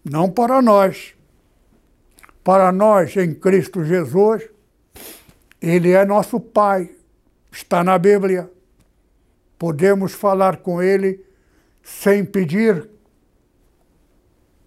[0.05, 1.15] não para nós.
[2.43, 4.49] Para nós, em Cristo Jesus,
[5.63, 6.91] Ele é nosso Pai,
[7.53, 8.51] está na Bíblia.
[9.59, 11.25] Podemos falar com Ele
[11.83, 12.89] sem pedir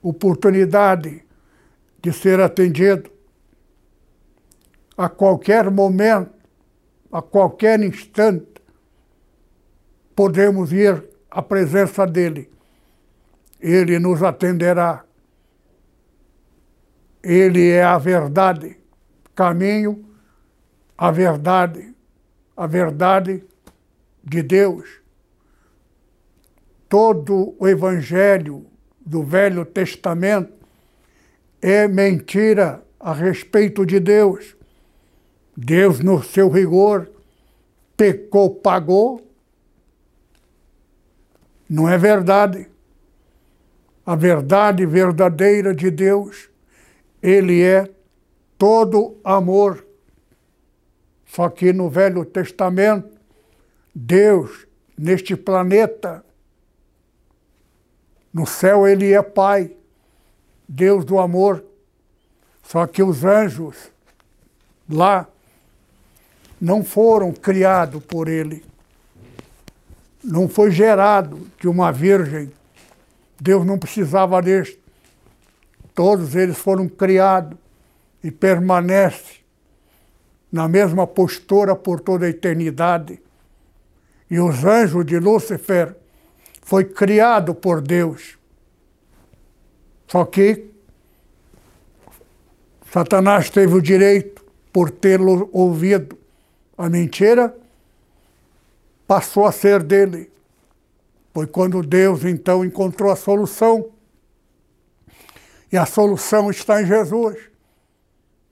[0.02, 1.26] oportunidade
[2.02, 3.10] de ser atendido.
[4.98, 6.32] A qualquer momento,
[7.12, 8.62] a qualquer instante,
[10.16, 12.50] podemos ir à presença dEle
[13.60, 15.04] ele nos atenderá.
[17.24, 18.78] Ele é a verdade,
[19.36, 20.06] caminho,
[20.98, 21.94] a verdade,
[22.56, 23.44] a verdade
[24.24, 25.02] de Deus.
[26.88, 28.66] Todo o evangelho
[29.08, 30.52] do Velho Testamento
[31.62, 34.56] é mentira a respeito de Deus.
[35.56, 37.10] Deus, no seu rigor,
[37.96, 39.26] pecou, pagou,
[41.70, 42.68] Não é verdade.
[44.06, 46.50] A verdade verdadeira de Deus,
[47.22, 47.90] ele é
[48.58, 49.86] todo amor.
[51.26, 53.18] Só que no Velho Testamento,
[53.94, 54.66] Deus,
[54.98, 56.24] neste planeta,
[58.38, 59.72] no céu ele é Pai,
[60.70, 61.64] Deus do amor.
[62.62, 63.90] Só que os anjos
[64.88, 65.28] lá
[66.62, 68.64] não foram criados por ele.
[70.24, 72.52] Não foi gerado de uma virgem.
[73.42, 74.78] Deus não precisava disso.
[75.96, 77.58] Todos eles foram criados
[78.24, 79.38] e permanecem
[80.52, 83.20] na mesma postura por toda a eternidade.
[84.30, 85.96] E os anjos de Lúcifer
[86.68, 88.38] foi criado por Deus.
[90.06, 90.66] Só que
[92.92, 94.44] Satanás teve o direito,
[94.74, 96.18] por tê-lo ouvido
[96.78, 97.56] a mentira,
[99.08, 100.30] passou a ser dele.
[101.34, 103.90] Foi quando Deus então encontrou a solução.
[105.72, 107.50] E a solução está em Jesus.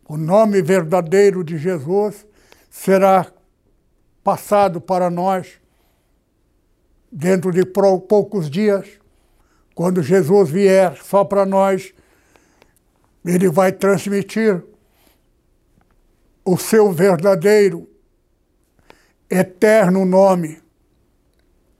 [0.07, 2.25] O nome verdadeiro de Jesus
[2.69, 3.29] será
[4.23, 5.59] passado para nós
[7.17, 8.99] dentro de poucos dias,
[9.73, 11.93] quando Jesus vier só para nós,
[13.23, 14.61] ele vai transmitir
[16.43, 17.89] o seu verdadeiro,
[19.29, 20.61] eterno nome.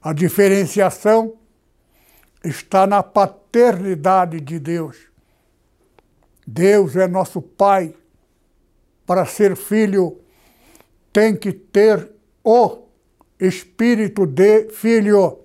[0.00, 1.36] A diferenciação
[2.42, 4.96] está na paternidade de Deus.
[6.46, 7.94] Deus é nosso Pai
[9.04, 10.18] para ser filho,
[11.12, 12.10] tem que ter
[12.42, 12.85] o
[13.38, 15.38] espírito de filho.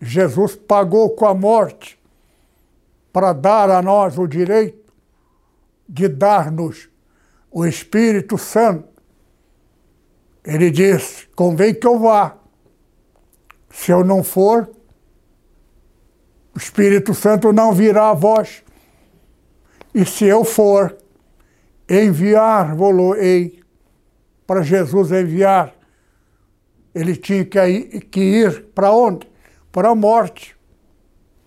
[0.00, 1.98] Jesus pagou com a morte
[3.12, 4.92] para dar a nós o direito
[5.88, 6.88] de dar-nos
[7.50, 8.86] o Espírito Santo.
[10.44, 12.36] Ele disse: convém que eu vá.
[13.70, 14.70] Se eu não for,
[16.54, 18.62] o Espírito Santo não virá a vós.
[19.94, 20.96] E se eu for,
[21.88, 23.62] enviar-vos-ei
[24.46, 25.77] para Jesus enviar.
[26.98, 29.28] Ele tinha que ir, para onde?
[29.70, 30.56] Para a morte.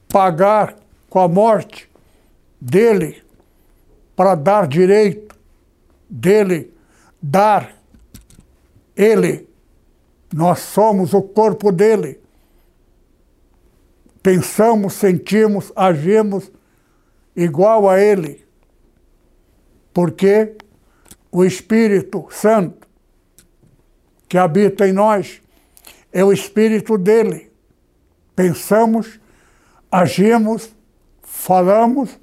[0.07, 0.77] Pagar
[1.09, 1.89] com a morte
[2.59, 3.21] dele,
[4.15, 5.35] para dar direito
[6.09, 6.73] dele,
[7.21, 7.75] dar
[8.95, 9.49] ele.
[10.33, 12.19] Nós somos o corpo dele.
[14.21, 16.51] Pensamos, sentimos, agimos
[17.35, 18.45] igual a ele
[19.93, 20.55] porque
[21.31, 22.87] o Espírito Santo
[24.27, 25.40] que habita em nós
[26.11, 27.51] é o Espírito dele.
[28.35, 29.19] Pensamos,
[29.91, 30.75] agimos,
[31.21, 32.17] falamos,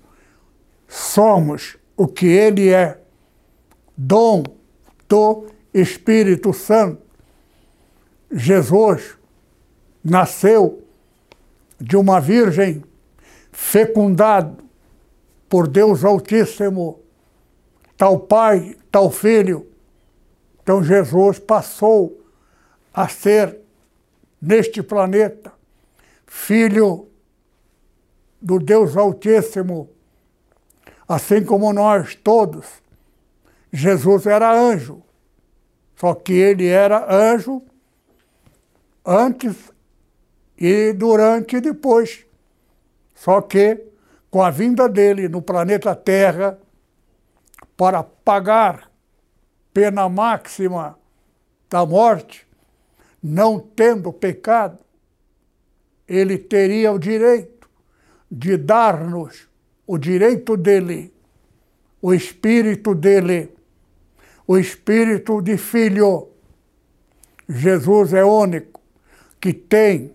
[0.86, 3.00] somos o que ele é.
[3.96, 4.44] Dom
[5.08, 7.02] do Espírito Santo.
[8.30, 9.16] Jesus
[10.04, 10.84] nasceu
[11.80, 12.84] de uma virgem
[13.50, 14.58] fecundado
[15.48, 17.00] por Deus Altíssimo
[17.98, 19.66] tal pai, tal filho.
[20.62, 22.24] Então Jesus passou
[22.94, 23.58] a ser,
[24.40, 25.52] neste planeta,
[26.26, 27.08] filho
[28.40, 29.90] do Deus Altíssimo,
[31.08, 32.66] assim como nós todos.
[33.72, 35.02] Jesus era anjo,
[35.96, 37.62] só que ele era anjo
[39.04, 39.72] antes
[40.56, 42.24] e durante e depois.
[43.14, 43.84] Só que,
[44.30, 46.58] com a vinda dele no planeta Terra,
[47.76, 48.90] para pagar
[49.72, 50.98] pena máxima
[51.68, 52.47] da morte,
[53.22, 54.78] não tendo pecado,
[56.06, 57.68] ele teria o direito
[58.30, 59.48] de dar-nos
[59.86, 61.12] o direito dele,
[62.00, 63.50] o espírito dele,
[64.46, 66.28] o espírito de filho.
[67.48, 68.80] Jesus é único
[69.40, 70.12] que tem,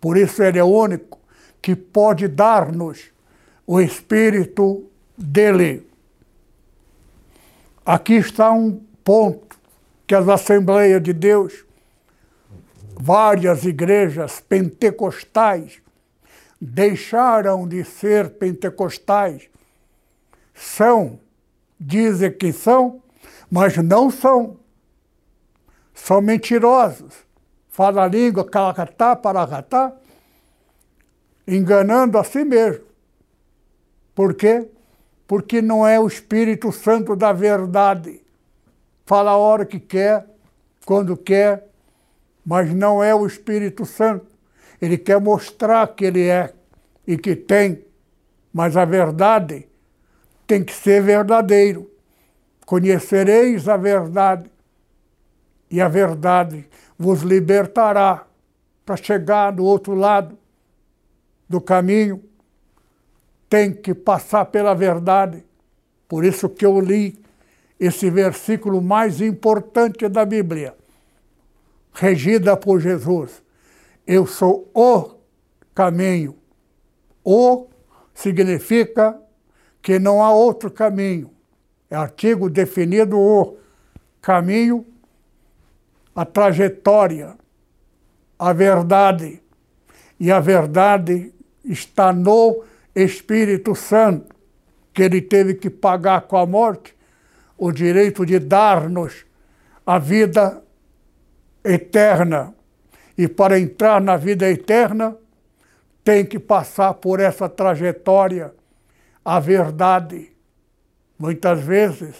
[0.00, 1.18] por isso ele é único,
[1.62, 3.10] que pode dar-nos
[3.66, 4.84] o espírito
[5.16, 5.88] dele.
[7.86, 9.58] Aqui está um ponto
[10.06, 11.63] que as Assembleias de Deus,
[12.96, 15.80] várias igrejas pentecostais,
[16.60, 19.48] deixaram de ser pentecostais.
[20.54, 21.18] São,
[21.78, 23.02] dizem que são,
[23.50, 24.56] mas não são.
[25.92, 27.14] São mentirosos.
[27.68, 29.92] Fala a língua, calacatá, paracatá,
[31.46, 32.84] enganando a si mesmo.
[34.14, 34.68] Por quê?
[35.26, 38.22] porque não é o Espírito Santo da verdade.
[39.06, 40.26] Fala a hora que quer,
[40.84, 41.68] quando quer,
[42.44, 44.26] mas não é o Espírito Santo.
[44.80, 46.52] Ele quer mostrar que ele é
[47.06, 47.84] e que tem,
[48.52, 49.68] mas a verdade
[50.46, 51.90] tem que ser verdadeiro.
[52.66, 54.50] Conhecereis a verdade
[55.70, 56.68] e a verdade
[56.98, 58.26] vos libertará.
[58.84, 60.36] para chegar do outro lado
[61.48, 62.22] do caminho,
[63.48, 65.42] tem que passar pela verdade.
[66.06, 67.18] Por isso que eu li
[67.80, 70.76] esse versículo mais importante da Bíblia,
[71.94, 73.42] regida por Jesus.
[74.06, 75.14] Eu sou o
[75.74, 76.36] caminho.
[77.22, 77.68] O
[78.12, 79.18] significa
[79.80, 81.30] que não há outro caminho.
[81.88, 83.56] É artigo definido o
[84.20, 84.84] caminho,
[86.14, 87.36] a trajetória,
[88.38, 89.40] a verdade.
[90.18, 91.32] E a verdade
[91.64, 92.64] está no
[92.94, 94.34] Espírito Santo,
[94.92, 96.94] que ele teve que pagar com a morte
[97.56, 99.24] o direito de dar-nos
[99.86, 100.63] a vida
[101.64, 102.54] eterna.
[103.16, 105.16] E para entrar na vida eterna,
[106.02, 108.52] tem que passar por essa trajetória,
[109.24, 110.30] a verdade.
[111.18, 112.14] Muitas vezes,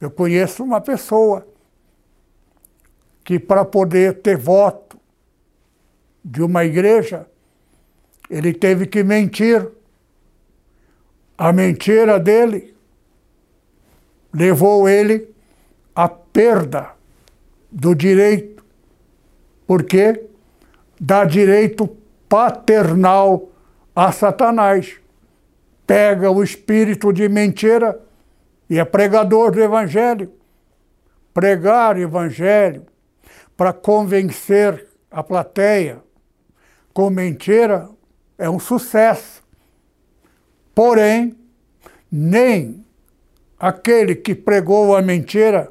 [0.00, 1.46] eu conheço uma pessoa
[3.24, 4.98] que, para poder ter voto
[6.24, 7.26] de uma igreja,
[8.30, 9.68] ele teve que mentir.
[11.36, 12.74] A mentira dele
[14.32, 15.34] levou ele
[15.94, 16.90] à perda
[17.70, 18.57] do direito,
[19.68, 20.24] porque
[20.98, 21.86] dá direito
[22.26, 23.50] paternal
[23.94, 24.96] a Satanás.
[25.86, 28.00] Pega o espírito de mentira
[28.68, 30.32] e é pregador do evangelho.
[31.34, 32.86] Pregar o evangelho
[33.58, 36.02] para convencer a plateia
[36.94, 37.90] com mentira
[38.38, 39.42] é um sucesso.
[40.74, 41.36] Porém,
[42.10, 42.86] nem
[43.58, 45.70] aquele que pregou a mentira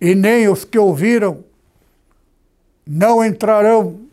[0.00, 1.45] e nem os que ouviram
[2.86, 4.06] não entrarão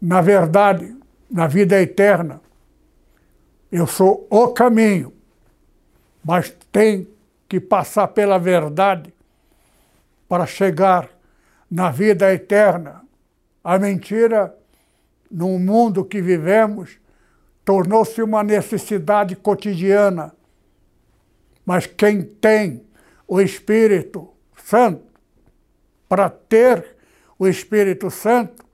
[0.00, 0.96] na verdade,
[1.30, 2.40] na vida eterna.
[3.70, 5.12] Eu sou o caminho,
[6.24, 7.06] mas tem
[7.48, 9.12] que passar pela verdade
[10.28, 11.08] para chegar
[11.70, 13.02] na vida eterna.
[13.62, 14.56] A mentira,
[15.30, 16.98] no mundo que vivemos,
[17.64, 20.32] tornou-se uma necessidade cotidiana.
[21.64, 22.82] Mas quem tem
[23.28, 24.28] o Espírito
[24.64, 25.09] Santo,
[26.10, 26.96] para ter
[27.38, 28.66] o Espírito Santo,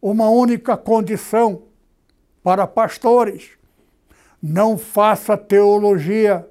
[0.00, 1.62] uma única condição
[2.42, 3.52] para pastores:
[4.42, 6.46] não faça teologia.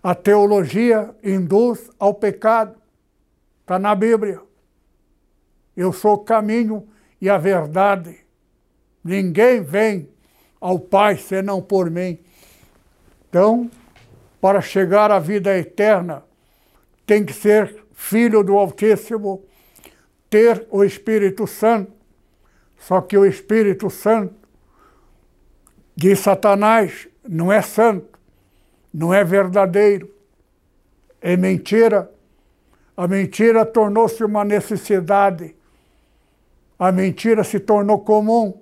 [0.00, 2.76] A teologia induz ao pecado.
[3.60, 4.40] Está na Bíblia.
[5.76, 6.86] Eu sou o caminho
[7.20, 8.20] e a verdade.
[9.02, 10.08] Ninguém vem
[10.60, 12.18] ao Pai senão por mim.
[13.28, 13.68] Então,
[14.40, 16.22] para chegar à vida eterna,
[17.04, 19.42] tem que ser filho do Altíssimo,
[20.28, 21.94] ter o Espírito Santo
[22.86, 24.34] só que o Espírito Santo
[25.96, 28.18] de Satanás não é santo,
[28.92, 30.10] não é verdadeiro,
[31.18, 32.10] é mentira.
[32.94, 35.56] A mentira tornou-se uma necessidade.
[36.78, 38.60] A mentira se tornou comum.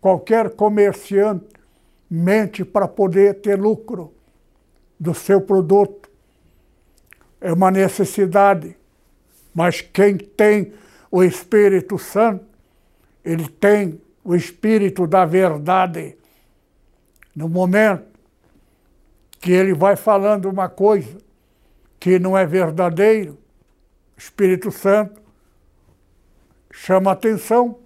[0.00, 1.48] Qualquer comerciante
[2.08, 4.14] mente para poder ter lucro
[4.98, 5.99] do seu produto.
[7.40, 8.76] É uma necessidade.
[9.54, 10.72] Mas quem tem
[11.10, 12.50] o Espírito Santo
[13.24, 16.16] ele tem o espírito da verdade.
[17.34, 18.04] No momento
[19.38, 21.18] que ele vai falando uma coisa
[21.98, 23.32] que não é verdadeiro,
[24.16, 25.20] o Espírito Santo
[26.72, 27.78] chama atenção.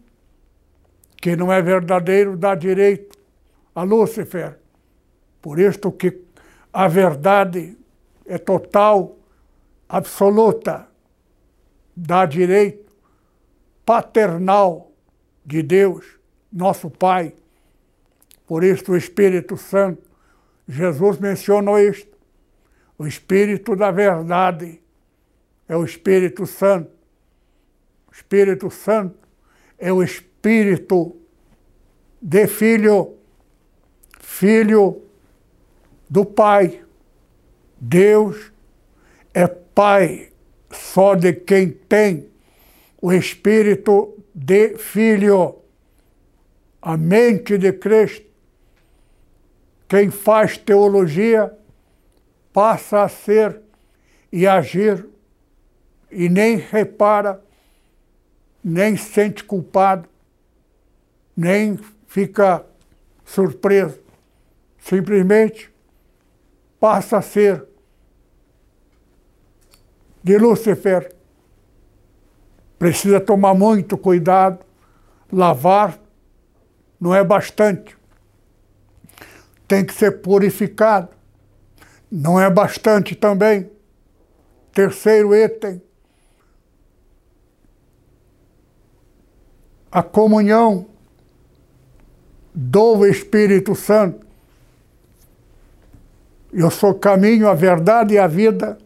[1.21, 3.19] Que não é verdadeiro, dá direito
[3.75, 4.59] a Lúcifer.
[5.41, 6.21] Por isto que
[6.73, 7.77] a verdade
[8.27, 9.17] é total,
[9.95, 10.89] absoluta,
[11.95, 12.93] dá direito
[13.87, 14.91] paternal
[15.47, 16.05] de Deus,
[16.53, 17.33] nosso Pai.
[18.45, 20.03] Por isso o Espírito Santo,
[20.67, 22.19] Jesus mencionou isto.
[22.99, 24.83] O Espírito da verdade
[25.69, 26.91] é o Espírito Santo.
[28.09, 29.17] O Espírito Santo
[29.79, 31.15] é o Espírito
[32.21, 33.15] de Filho,
[34.19, 35.03] Filho
[36.11, 36.83] do Pai.
[37.81, 38.51] Deus
[39.33, 40.31] é Pai
[40.71, 42.29] só de quem tem
[43.01, 45.57] o Espírito de filho,
[46.81, 48.27] a mente de Cristo.
[49.89, 51.53] Quem faz teologia
[52.53, 53.61] passa a ser
[54.33, 55.07] e agir
[56.11, 57.43] e nem repara,
[58.63, 60.09] nem sente culpado,
[61.37, 62.65] nem fica
[63.25, 64.01] surpreso.
[64.79, 65.73] Simplesmente
[66.79, 67.74] passa a ser
[70.25, 71.15] de Lúcifer
[72.77, 74.59] Precisa tomar muito cuidado.
[75.33, 75.99] Lavar
[77.01, 77.97] não é bastante.
[79.67, 81.09] Tem que ser purificado.
[82.11, 83.71] Não é bastante também.
[84.73, 85.81] Terceiro item.
[89.95, 90.87] a comunhão
[92.53, 94.27] do Espírito Santo.
[96.53, 98.77] Eu sou caminho, a verdade e a vida,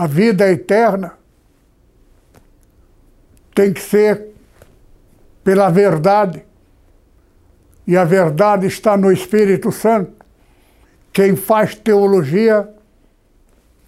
[0.00, 1.12] a vida eterna.
[3.54, 4.28] Tem que ser
[5.44, 6.42] pela verdade.
[7.86, 10.24] E a verdade está no Espírito Santo.
[11.12, 12.66] Quem faz teologia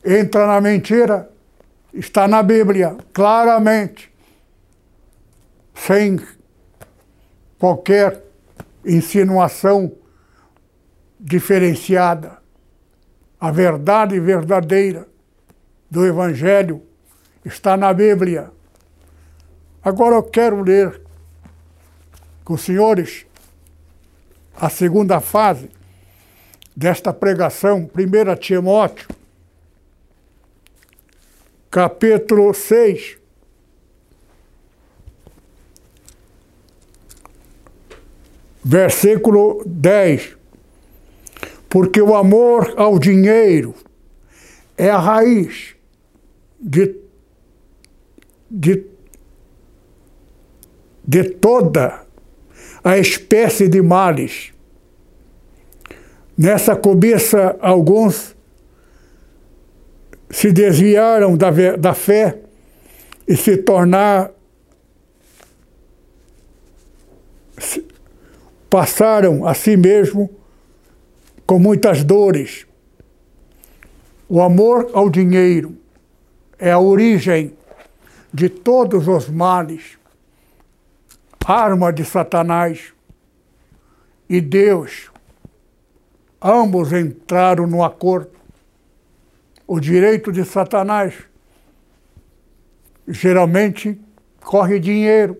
[0.05, 1.31] entra na mentira.
[1.95, 4.13] Está na Bíblia, claramente,
[5.75, 6.21] sem
[7.59, 8.23] qualquer
[8.85, 9.91] insinuação
[11.19, 12.37] diferenciada.
[13.41, 15.12] A verdade verdadeira
[15.93, 16.83] do Evangelho
[17.45, 18.51] está na Bíblia.
[19.85, 21.03] Agora eu quero ler
[22.43, 23.27] com os senhores
[24.57, 25.69] a segunda fase
[26.75, 29.07] desta pregação, 1 Timóteo,
[31.71, 33.19] capítulo 6.
[38.65, 40.39] Versículo 10.
[41.69, 43.75] Porque o amor ao dinheiro
[44.79, 45.72] é a raiz
[46.63, 46.95] de,
[48.49, 48.87] de,
[51.05, 52.07] de toda
[52.85, 54.53] a espécie de males.
[56.39, 58.37] Nessa cobiça, alguns
[60.31, 62.39] se desviaram da, da fé
[63.27, 64.31] e se tornar
[68.71, 70.31] passaram a si mesmo
[71.47, 72.67] com muitas dores.
[74.27, 75.82] O amor ao dinheiro
[76.63, 77.57] é a origem
[78.33, 79.99] de todos os males,
[81.45, 82.93] arma de Satanás
[84.29, 85.11] e Deus.
[86.41, 88.31] Ambos entraram no acordo
[89.67, 91.15] o direito de Satanás.
[93.09, 94.01] Geralmente
[94.41, 95.37] corre dinheiro.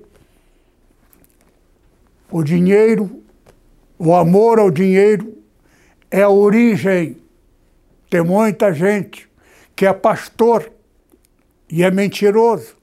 [2.33, 3.23] O dinheiro,
[3.97, 5.39] o amor ao dinheiro
[6.11, 7.17] é a origem.
[8.11, 9.31] Tem muita gente
[9.77, 10.82] que é pastor
[11.73, 12.77] e é mentiroso.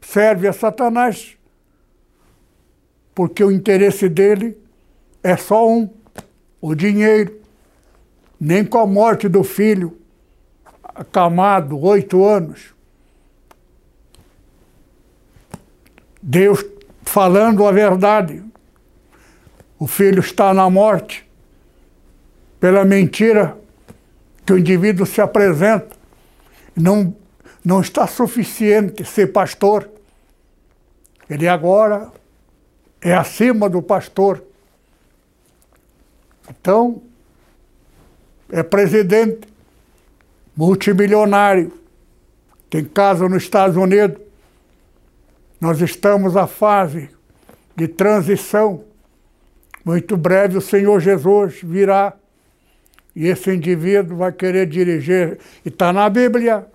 [0.00, 1.36] Serve a Satanás
[3.14, 4.58] porque o interesse dele
[5.22, 5.88] é só um,
[6.60, 7.40] o dinheiro.
[8.40, 9.96] Nem com a morte do filho
[10.82, 12.74] acamado, oito anos.
[16.20, 16.64] Deus
[17.02, 18.42] falando a verdade.
[19.78, 21.28] O filho está na morte
[22.58, 23.56] pela mentira
[24.44, 25.94] que o indivíduo se apresenta.
[26.74, 27.14] Não,
[27.64, 29.88] não está suficiente ser pastor.
[31.28, 32.12] Ele agora
[33.00, 34.44] é acima do pastor.
[36.48, 37.02] Então,
[38.50, 39.48] é presidente
[40.54, 41.72] multimilionário,
[42.68, 44.20] tem casa nos Estados Unidos.
[45.60, 47.08] Nós estamos à fase
[47.74, 48.84] de transição.
[49.84, 52.14] Muito breve o Senhor Jesus virá
[53.16, 55.38] e esse indivíduo vai querer dirigir.
[55.64, 56.66] E está na Bíblia.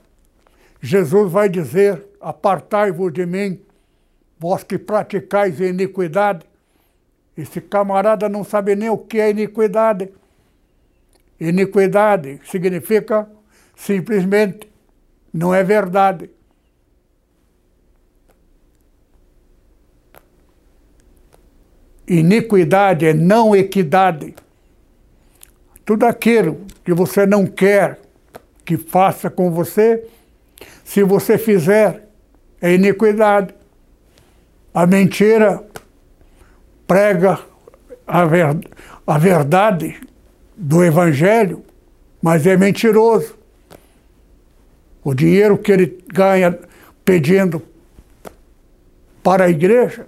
[0.82, 3.60] Jesus vai dizer: Apartai-vos de mim,
[4.38, 6.46] vós que praticais iniquidade.
[7.38, 10.12] Esse camarada não sabe nem o que é iniquidade.
[11.40, 13.30] Iniquidade significa
[13.80, 14.70] Simplesmente
[15.34, 16.30] não é verdade.
[22.06, 24.36] Iniquidade é não equidade.
[25.86, 28.02] Tudo aquilo que você não quer
[28.66, 30.06] que faça com você,
[30.90, 32.10] se você fizer,
[32.60, 33.54] é iniquidade.
[34.74, 35.64] A mentira
[36.88, 37.38] prega
[38.08, 38.60] a, ver,
[39.06, 40.02] a verdade
[40.58, 41.64] do Evangelho,
[42.20, 43.38] mas é mentiroso.
[45.04, 46.58] O dinheiro que ele ganha
[47.06, 47.62] pedindo
[49.22, 50.08] para a igreja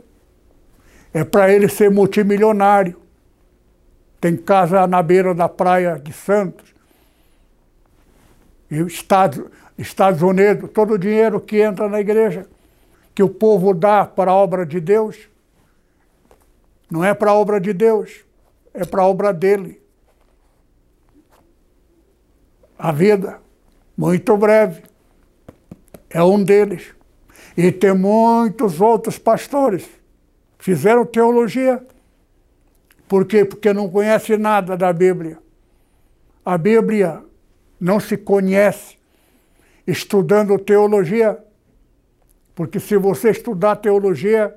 [1.14, 3.00] é para ele ser multimilionário.
[4.20, 6.74] Tem casa na beira da praia de Santos.
[8.72, 9.46] E Estados,
[9.82, 12.46] Estados Unidos, todo o dinheiro que entra na igreja,
[13.14, 15.30] que o povo dá para a obra de Deus,
[16.90, 18.24] não é para a obra de Deus,
[18.74, 19.82] é para a obra dele.
[22.78, 23.40] A vida
[23.96, 24.84] muito breve.
[26.10, 26.94] É um deles.
[27.56, 29.88] E tem muitos outros pastores
[30.62, 31.84] fizeram teologia.
[33.08, 33.44] Por quê?
[33.44, 35.38] Porque não conhece nada da Bíblia.
[36.46, 37.22] A Bíblia
[37.80, 38.98] não se conhece
[39.86, 41.38] estudando teologia.
[42.56, 44.56] Porque se você estudar teologia,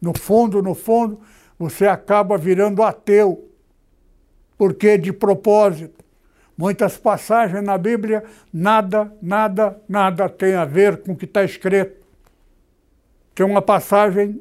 [0.00, 1.20] no fundo, no fundo,
[1.58, 3.48] você acaba virando ateu.
[4.56, 6.02] Porque de propósito.
[6.56, 12.06] Muitas passagens na Bíblia, nada, nada, nada tem a ver com o que está escrito.
[13.34, 14.40] Tem uma passagem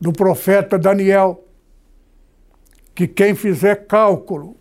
[0.00, 1.46] do profeta Daniel,
[2.92, 4.56] que quem fizer cálculo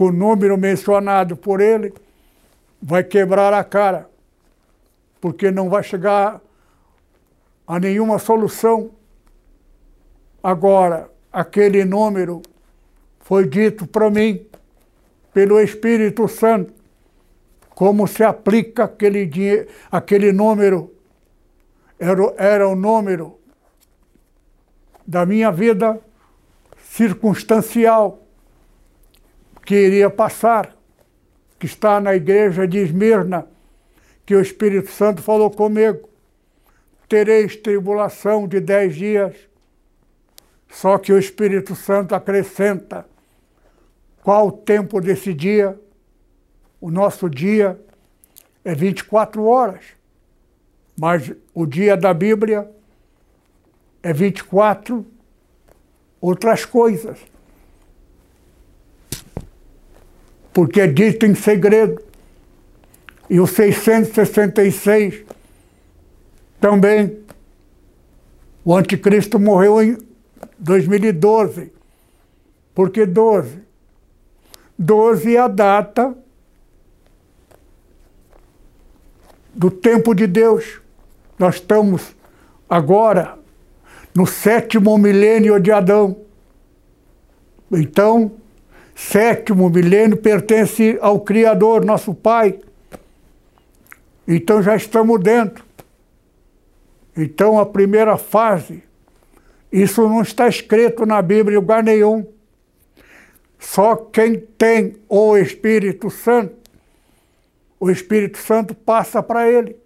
[0.00, 1.92] com o número mencionado por ele
[2.80, 4.08] vai quebrar a cara,
[5.20, 6.40] porque não vai chegar
[7.66, 8.92] a nenhuma solução.
[10.42, 12.40] Agora, aquele número
[13.18, 14.46] foi dito para mim
[15.34, 16.72] pelo Espírito Santo,
[17.68, 20.94] como se aplica aquele, dinheiro, aquele número.
[21.98, 23.38] Era, era o número
[25.06, 26.00] da minha vida
[26.78, 28.19] circunstancial
[29.64, 30.76] que iria passar,
[31.58, 33.46] que está na igreja de Esmirna,
[34.24, 36.08] que o Espírito Santo falou comigo.
[37.08, 39.34] Tereis tribulação de dez dias.
[40.68, 43.06] Só que o Espírito Santo acrescenta
[44.22, 45.78] qual o tempo desse dia.
[46.80, 47.78] O nosso dia
[48.64, 49.84] é 24 horas,
[50.96, 52.70] mas o dia da Bíblia
[54.02, 55.04] é 24
[56.20, 57.18] outras coisas.
[60.52, 62.02] Porque é dito em segredo.
[63.28, 65.24] E o 666
[66.60, 67.18] também.
[68.64, 69.98] O anticristo morreu em
[70.58, 71.72] 2012.
[72.74, 73.60] Por que 12?
[74.78, 76.16] 12 é a data
[79.54, 80.80] do tempo de Deus.
[81.38, 82.14] Nós estamos
[82.68, 83.38] agora
[84.14, 86.16] no sétimo milênio de Adão.
[87.70, 88.32] Então,
[89.00, 92.60] sétimo milênio pertence ao Criador, nosso Pai.
[94.28, 95.64] Então já estamos dentro.
[97.16, 98.84] Então a primeira fase,
[99.72, 102.26] isso não está escrito na Bíblia em lugar nenhum.
[103.58, 106.54] Só quem tem o Espírito Santo,
[107.80, 109.76] o Espírito Santo passa para ele,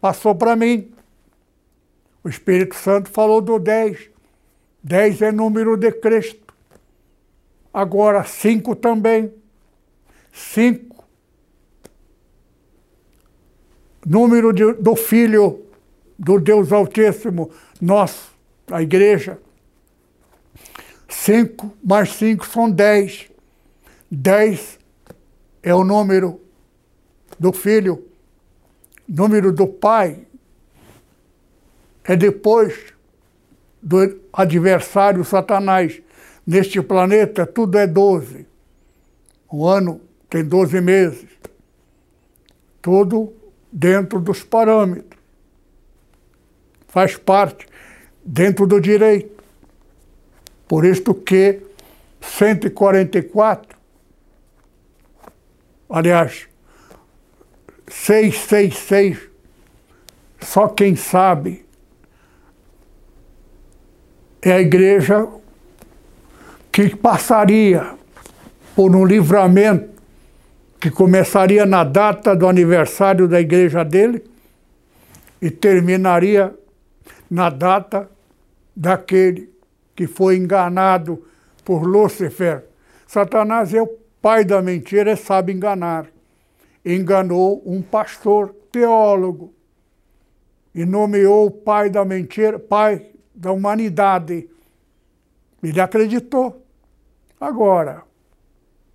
[0.00, 0.90] passou para mim.
[2.24, 4.10] O Espírito Santo falou do 10.
[4.82, 6.41] 10 é número de Cristo.
[7.72, 9.32] Agora, 5 também.
[10.32, 11.04] 5.
[14.04, 15.64] Número de, do Filho
[16.18, 17.50] do Deus Altíssimo,
[17.80, 18.32] nosso,
[18.70, 19.38] a igreja.
[21.08, 23.30] 5 mais 5 são 10.
[24.10, 24.78] 10
[25.62, 26.40] é o número
[27.38, 28.06] do Filho,
[29.08, 30.26] número do Pai,
[32.04, 32.92] é depois
[33.80, 36.01] do adversário Satanás.
[36.46, 38.46] Neste planeta, tudo é 12.
[39.50, 41.28] O ano tem 12 meses.
[42.80, 43.32] Tudo
[43.70, 45.20] dentro dos parâmetros.
[46.88, 47.66] Faz parte
[48.24, 49.42] dentro do direito.
[50.66, 51.60] Por isto que
[52.20, 53.76] 144,
[55.88, 56.48] aliás,
[57.88, 59.18] 666,
[60.40, 61.64] só quem sabe
[64.40, 65.28] é a igreja
[66.72, 67.94] que passaria
[68.74, 69.92] por um livramento
[70.80, 74.24] que começaria na data do aniversário da igreja dele
[75.40, 76.52] e terminaria
[77.30, 78.10] na data
[78.74, 79.52] daquele
[79.94, 81.22] que foi enganado
[81.62, 82.64] por Lúcifer.
[83.06, 83.86] Satanás é o
[84.22, 86.06] pai da mentira e sabe enganar.
[86.84, 89.52] Enganou um pastor teólogo
[90.74, 94.48] e nomeou o pai da mentira, pai da humanidade.
[95.62, 96.61] Ele acreditou.
[97.42, 98.04] Agora,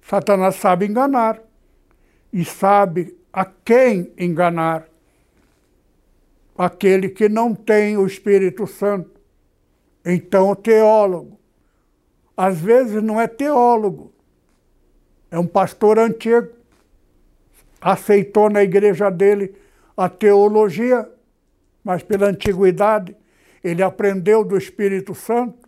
[0.01, 1.43] Satanás sabe enganar
[2.31, 4.87] e sabe a quem enganar.
[6.57, 9.19] Aquele que não tem o Espírito Santo.
[10.05, 11.37] Então, o teólogo.
[12.37, 14.13] Às vezes não é teólogo,
[15.29, 16.47] é um pastor antigo.
[17.81, 19.55] Aceitou na igreja dele
[19.97, 21.05] a teologia,
[21.83, 23.13] mas pela antiguidade
[23.61, 25.66] ele aprendeu do Espírito Santo,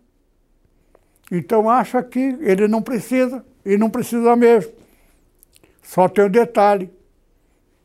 [1.30, 4.72] então acha que ele não precisa, e não precisa mesmo.
[5.82, 6.90] Só tem um detalhe,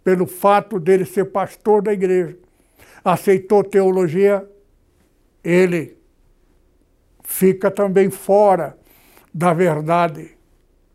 [0.03, 2.37] pelo fato dele ser pastor da igreja,
[3.03, 4.47] aceitou teologia,
[5.43, 5.97] ele
[7.23, 8.77] fica também fora
[9.33, 10.31] da verdade.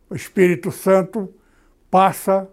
[0.09, 1.32] O Espírito Santo
[1.90, 2.48] passa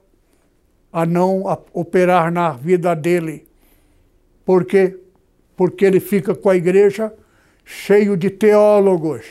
[0.91, 1.43] a não
[1.73, 3.47] operar na vida dele.
[4.45, 4.99] Por quê?
[5.57, 7.11] porque ele fica com a igreja
[7.65, 9.25] cheio de teólogos.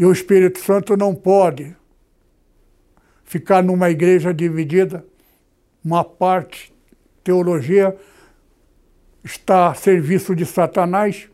[0.00, 1.76] E o Espírito Santo não pode
[3.22, 5.04] ficar numa igreja dividida,
[5.84, 6.72] uma parte
[7.22, 7.94] teologia
[9.22, 11.28] está a serviço de Satanás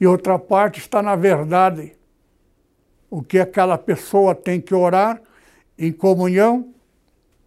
[0.00, 1.96] e outra parte está na verdade.
[3.10, 5.20] O que aquela pessoa tem que orar
[5.76, 6.72] em comunhão,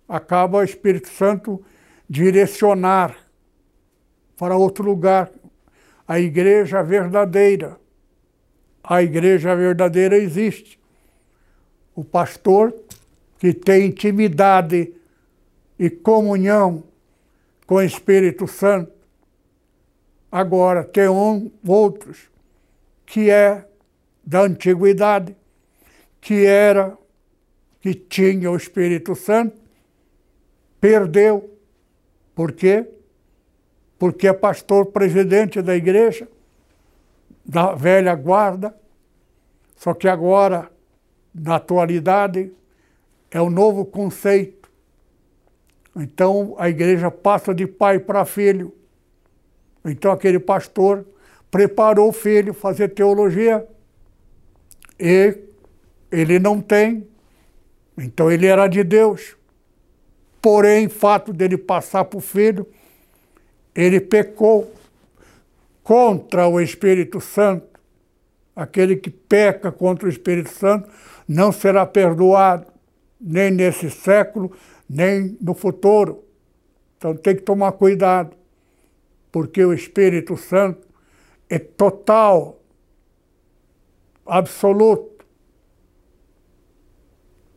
[0.10, 1.64] acaba o Espírito Santo
[2.10, 3.16] direcionar
[4.36, 5.32] para outro lugar,
[6.06, 7.80] a igreja verdadeira,
[8.88, 10.80] a igreja verdadeira existe.
[11.96, 12.74] O pastor
[13.40, 14.94] que tem intimidade
[15.78, 16.84] e comunhão
[17.66, 18.92] com o Espírito Santo.
[20.32, 22.30] Agora, tem um, outros
[23.06, 23.66] que é
[24.24, 25.36] da antiguidade,
[26.20, 26.98] que era,
[27.80, 29.56] que tinha o Espírito Santo,
[30.80, 31.50] perdeu.
[32.34, 32.86] Por quê?
[33.98, 36.28] Porque é pastor presidente da igreja,
[37.46, 38.76] da velha guarda,
[39.76, 40.72] só que agora,
[41.34, 42.52] na atualidade,
[43.30, 44.70] é o um novo conceito.
[45.96, 48.74] Então a igreja passa de pai para filho.
[49.84, 51.06] Então aquele pastor
[51.52, 53.66] preparou o filho fazer teologia
[55.00, 55.38] e
[56.12, 57.08] ele não tem.
[57.98, 59.38] Então ele era de Deus.
[60.41, 62.68] Porém, fato dele passar para o filho,
[63.74, 64.72] ele pecou
[65.86, 67.80] contra o Espírito Santo.
[68.56, 70.90] Aquele que peca contra o Espírito Santo
[71.28, 72.66] não será perdoado,
[73.22, 74.52] nem nesse século,
[74.90, 76.24] nem no futuro.
[76.98, 78.36] Então tem que tomar cuidado,
[79.32, 80.88] porque o Espírito Santo
[81.48, 82.60] é total,
[84.26, 85.24] absoluto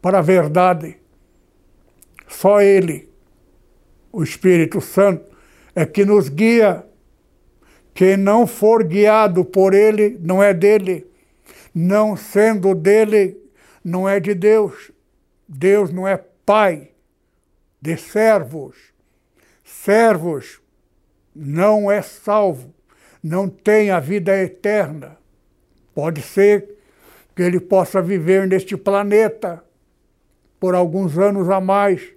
[0.02, 0.98] para a verdade.
[2.26, 3.08] Só Ele,
[4.12, 5.34] o Espírito Santo,
[5.74, 6.84] é que nos guia.
[7.98, 11.04] Quem não for guiado por Ele não é dele.
[11.74, 13.36] Não sendo dele,
[13.82, 14.92] não é de Deus.
[15.48, 16.92] Deus não é pai
[17.82, 18.76] de servos.
[19.64, 20.60] Servos
[21.34, 22.72] não é salvo,
[23.20, 25.18] não tem a vida eterna.
[25.92, 26.78] Pode ser
[27.34, 29.60] que ele possa viver neste planeta
[30.60, 32.12] por alguns anos a mais,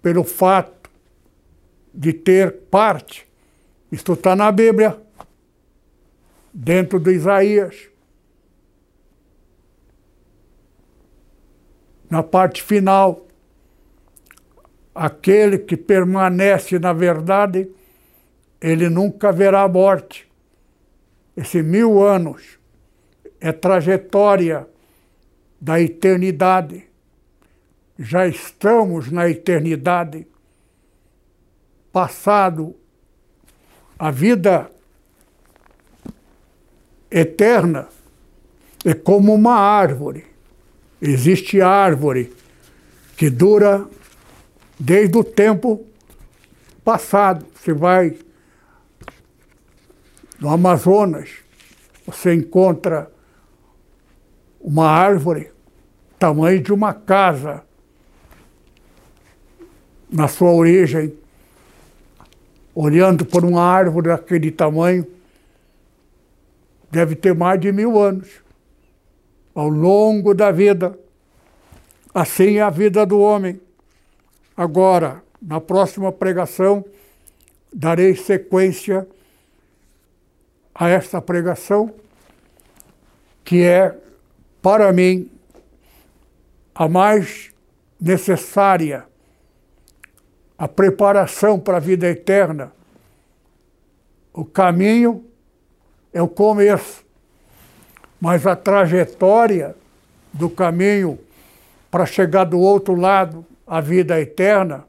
[0.00, 0.90] pelo fato
[1.92, 3.27] de ter parte.
[3.90, 5.00] Isto está na Bíblia,
[6.52, 7.88] dentro de Isaías.
[12.10, 13.26] Na parte final,
[14.94, 17.70] aquele que permanece na verdade,
[18.60, 20.28] ele nunca verá morte.
[21.36, 22.58] Esse mil anos
[23.40, 24.68] é trajetória
[25.60, 26.84] da eternidade.
[27.98, 30.26] Já estamos na eternidade.
[31.92, 32.76] Passado
[33.98, 34.70] a vida
[37.10, 37.88] eterna
[38.84, 40.24] é como uma árvore.
[41.00, 42.32] Existe árvore
[43.16, 43.86] que dura
[44.78, 45.84] desde o tempo
[46.84, 47.44] passado.
[47.54, 48.16] Você vai
[50.38, 51.30] no Amazonas,
[52.06, 53.10] você encontra
[54.60, 55.50] uma árvore
[56.18, 57.62] tamanho de uma casa
[60.10, 61.12] na sua origem,
[62.80, 65.04] olhando por uma árvore daquele tamanho,
[66.88, 68.28] deve ter mais de mil anos.
[69.52, 70.96] Ao longo da vida,
[72.14, 73.60] assim é a vida do homem.
[74.56, 76.84] Agora, na próxima pregação,
[77.74, 79.08] darei sequência
[80.72, 81.92] a esta pregação,
[83.44, 83.98] que é,
[84.62, 85.28] para mim,
[86.72, 87.50] a mais
[88.00, 89.04] necessária,
[90.58, 92.72] a preparação para a vida eterna.
[94.32, 95.24] O caminho
[96.12, 97.04] é o começo,
[98.20, 99.76] mas a trajetória
[100.32, 101.18] do caminho
[101.90, 104.84] para chegar do outro lado a vida eterna,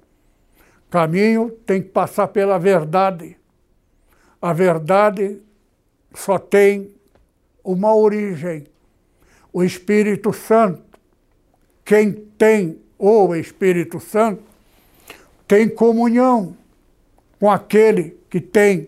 [0.89, 3.37] caminho tem que passar pela verdade.
[4.41, 5.39] A verdade
[6.13, 6.89] só tem
[7.63, 8.65] uma origem,
[9.53, 10.81] o Espírito Santo.
[11.85, 14.48] Quem tem o Espírito Santo
[15.49, 16.55] tem comunhão
[17.39, 18.87] com aquele que tem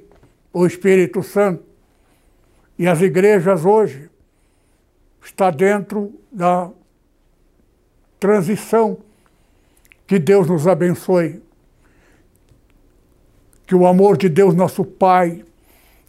[0.53, 1.63] o Espírito Santo.
[2.77, 4.07] E as igrejas hoje
[5.23, 6.69] estão dentro da
[8.19, 8.99] transição
[10.05, 11.41] que Deus nos abençoe.
[13.65, 15.43] Que o amor de Deus, nosso Pai,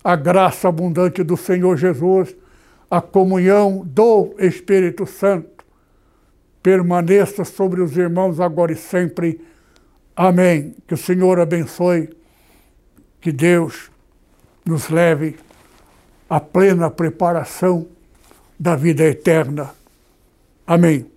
[0.04, 2.36] a graça abundante do Senhor Jesus,
[2.90, 5.64] a comunhão do Espírito Santo
[6.62, 9.40] permaneça sobre os irmãos agora e sempre.
[10.22, 10.76] Amém.
[10.86, 12.08] Que o Senhor abençoe,
[13.20, 13.90] que Deus
[14.64, 15.36] nos leve
[16.30, 17.88] à plena preparação
[18.56, 19.74] da vida eterna.
[20.64, 21.10] Amém.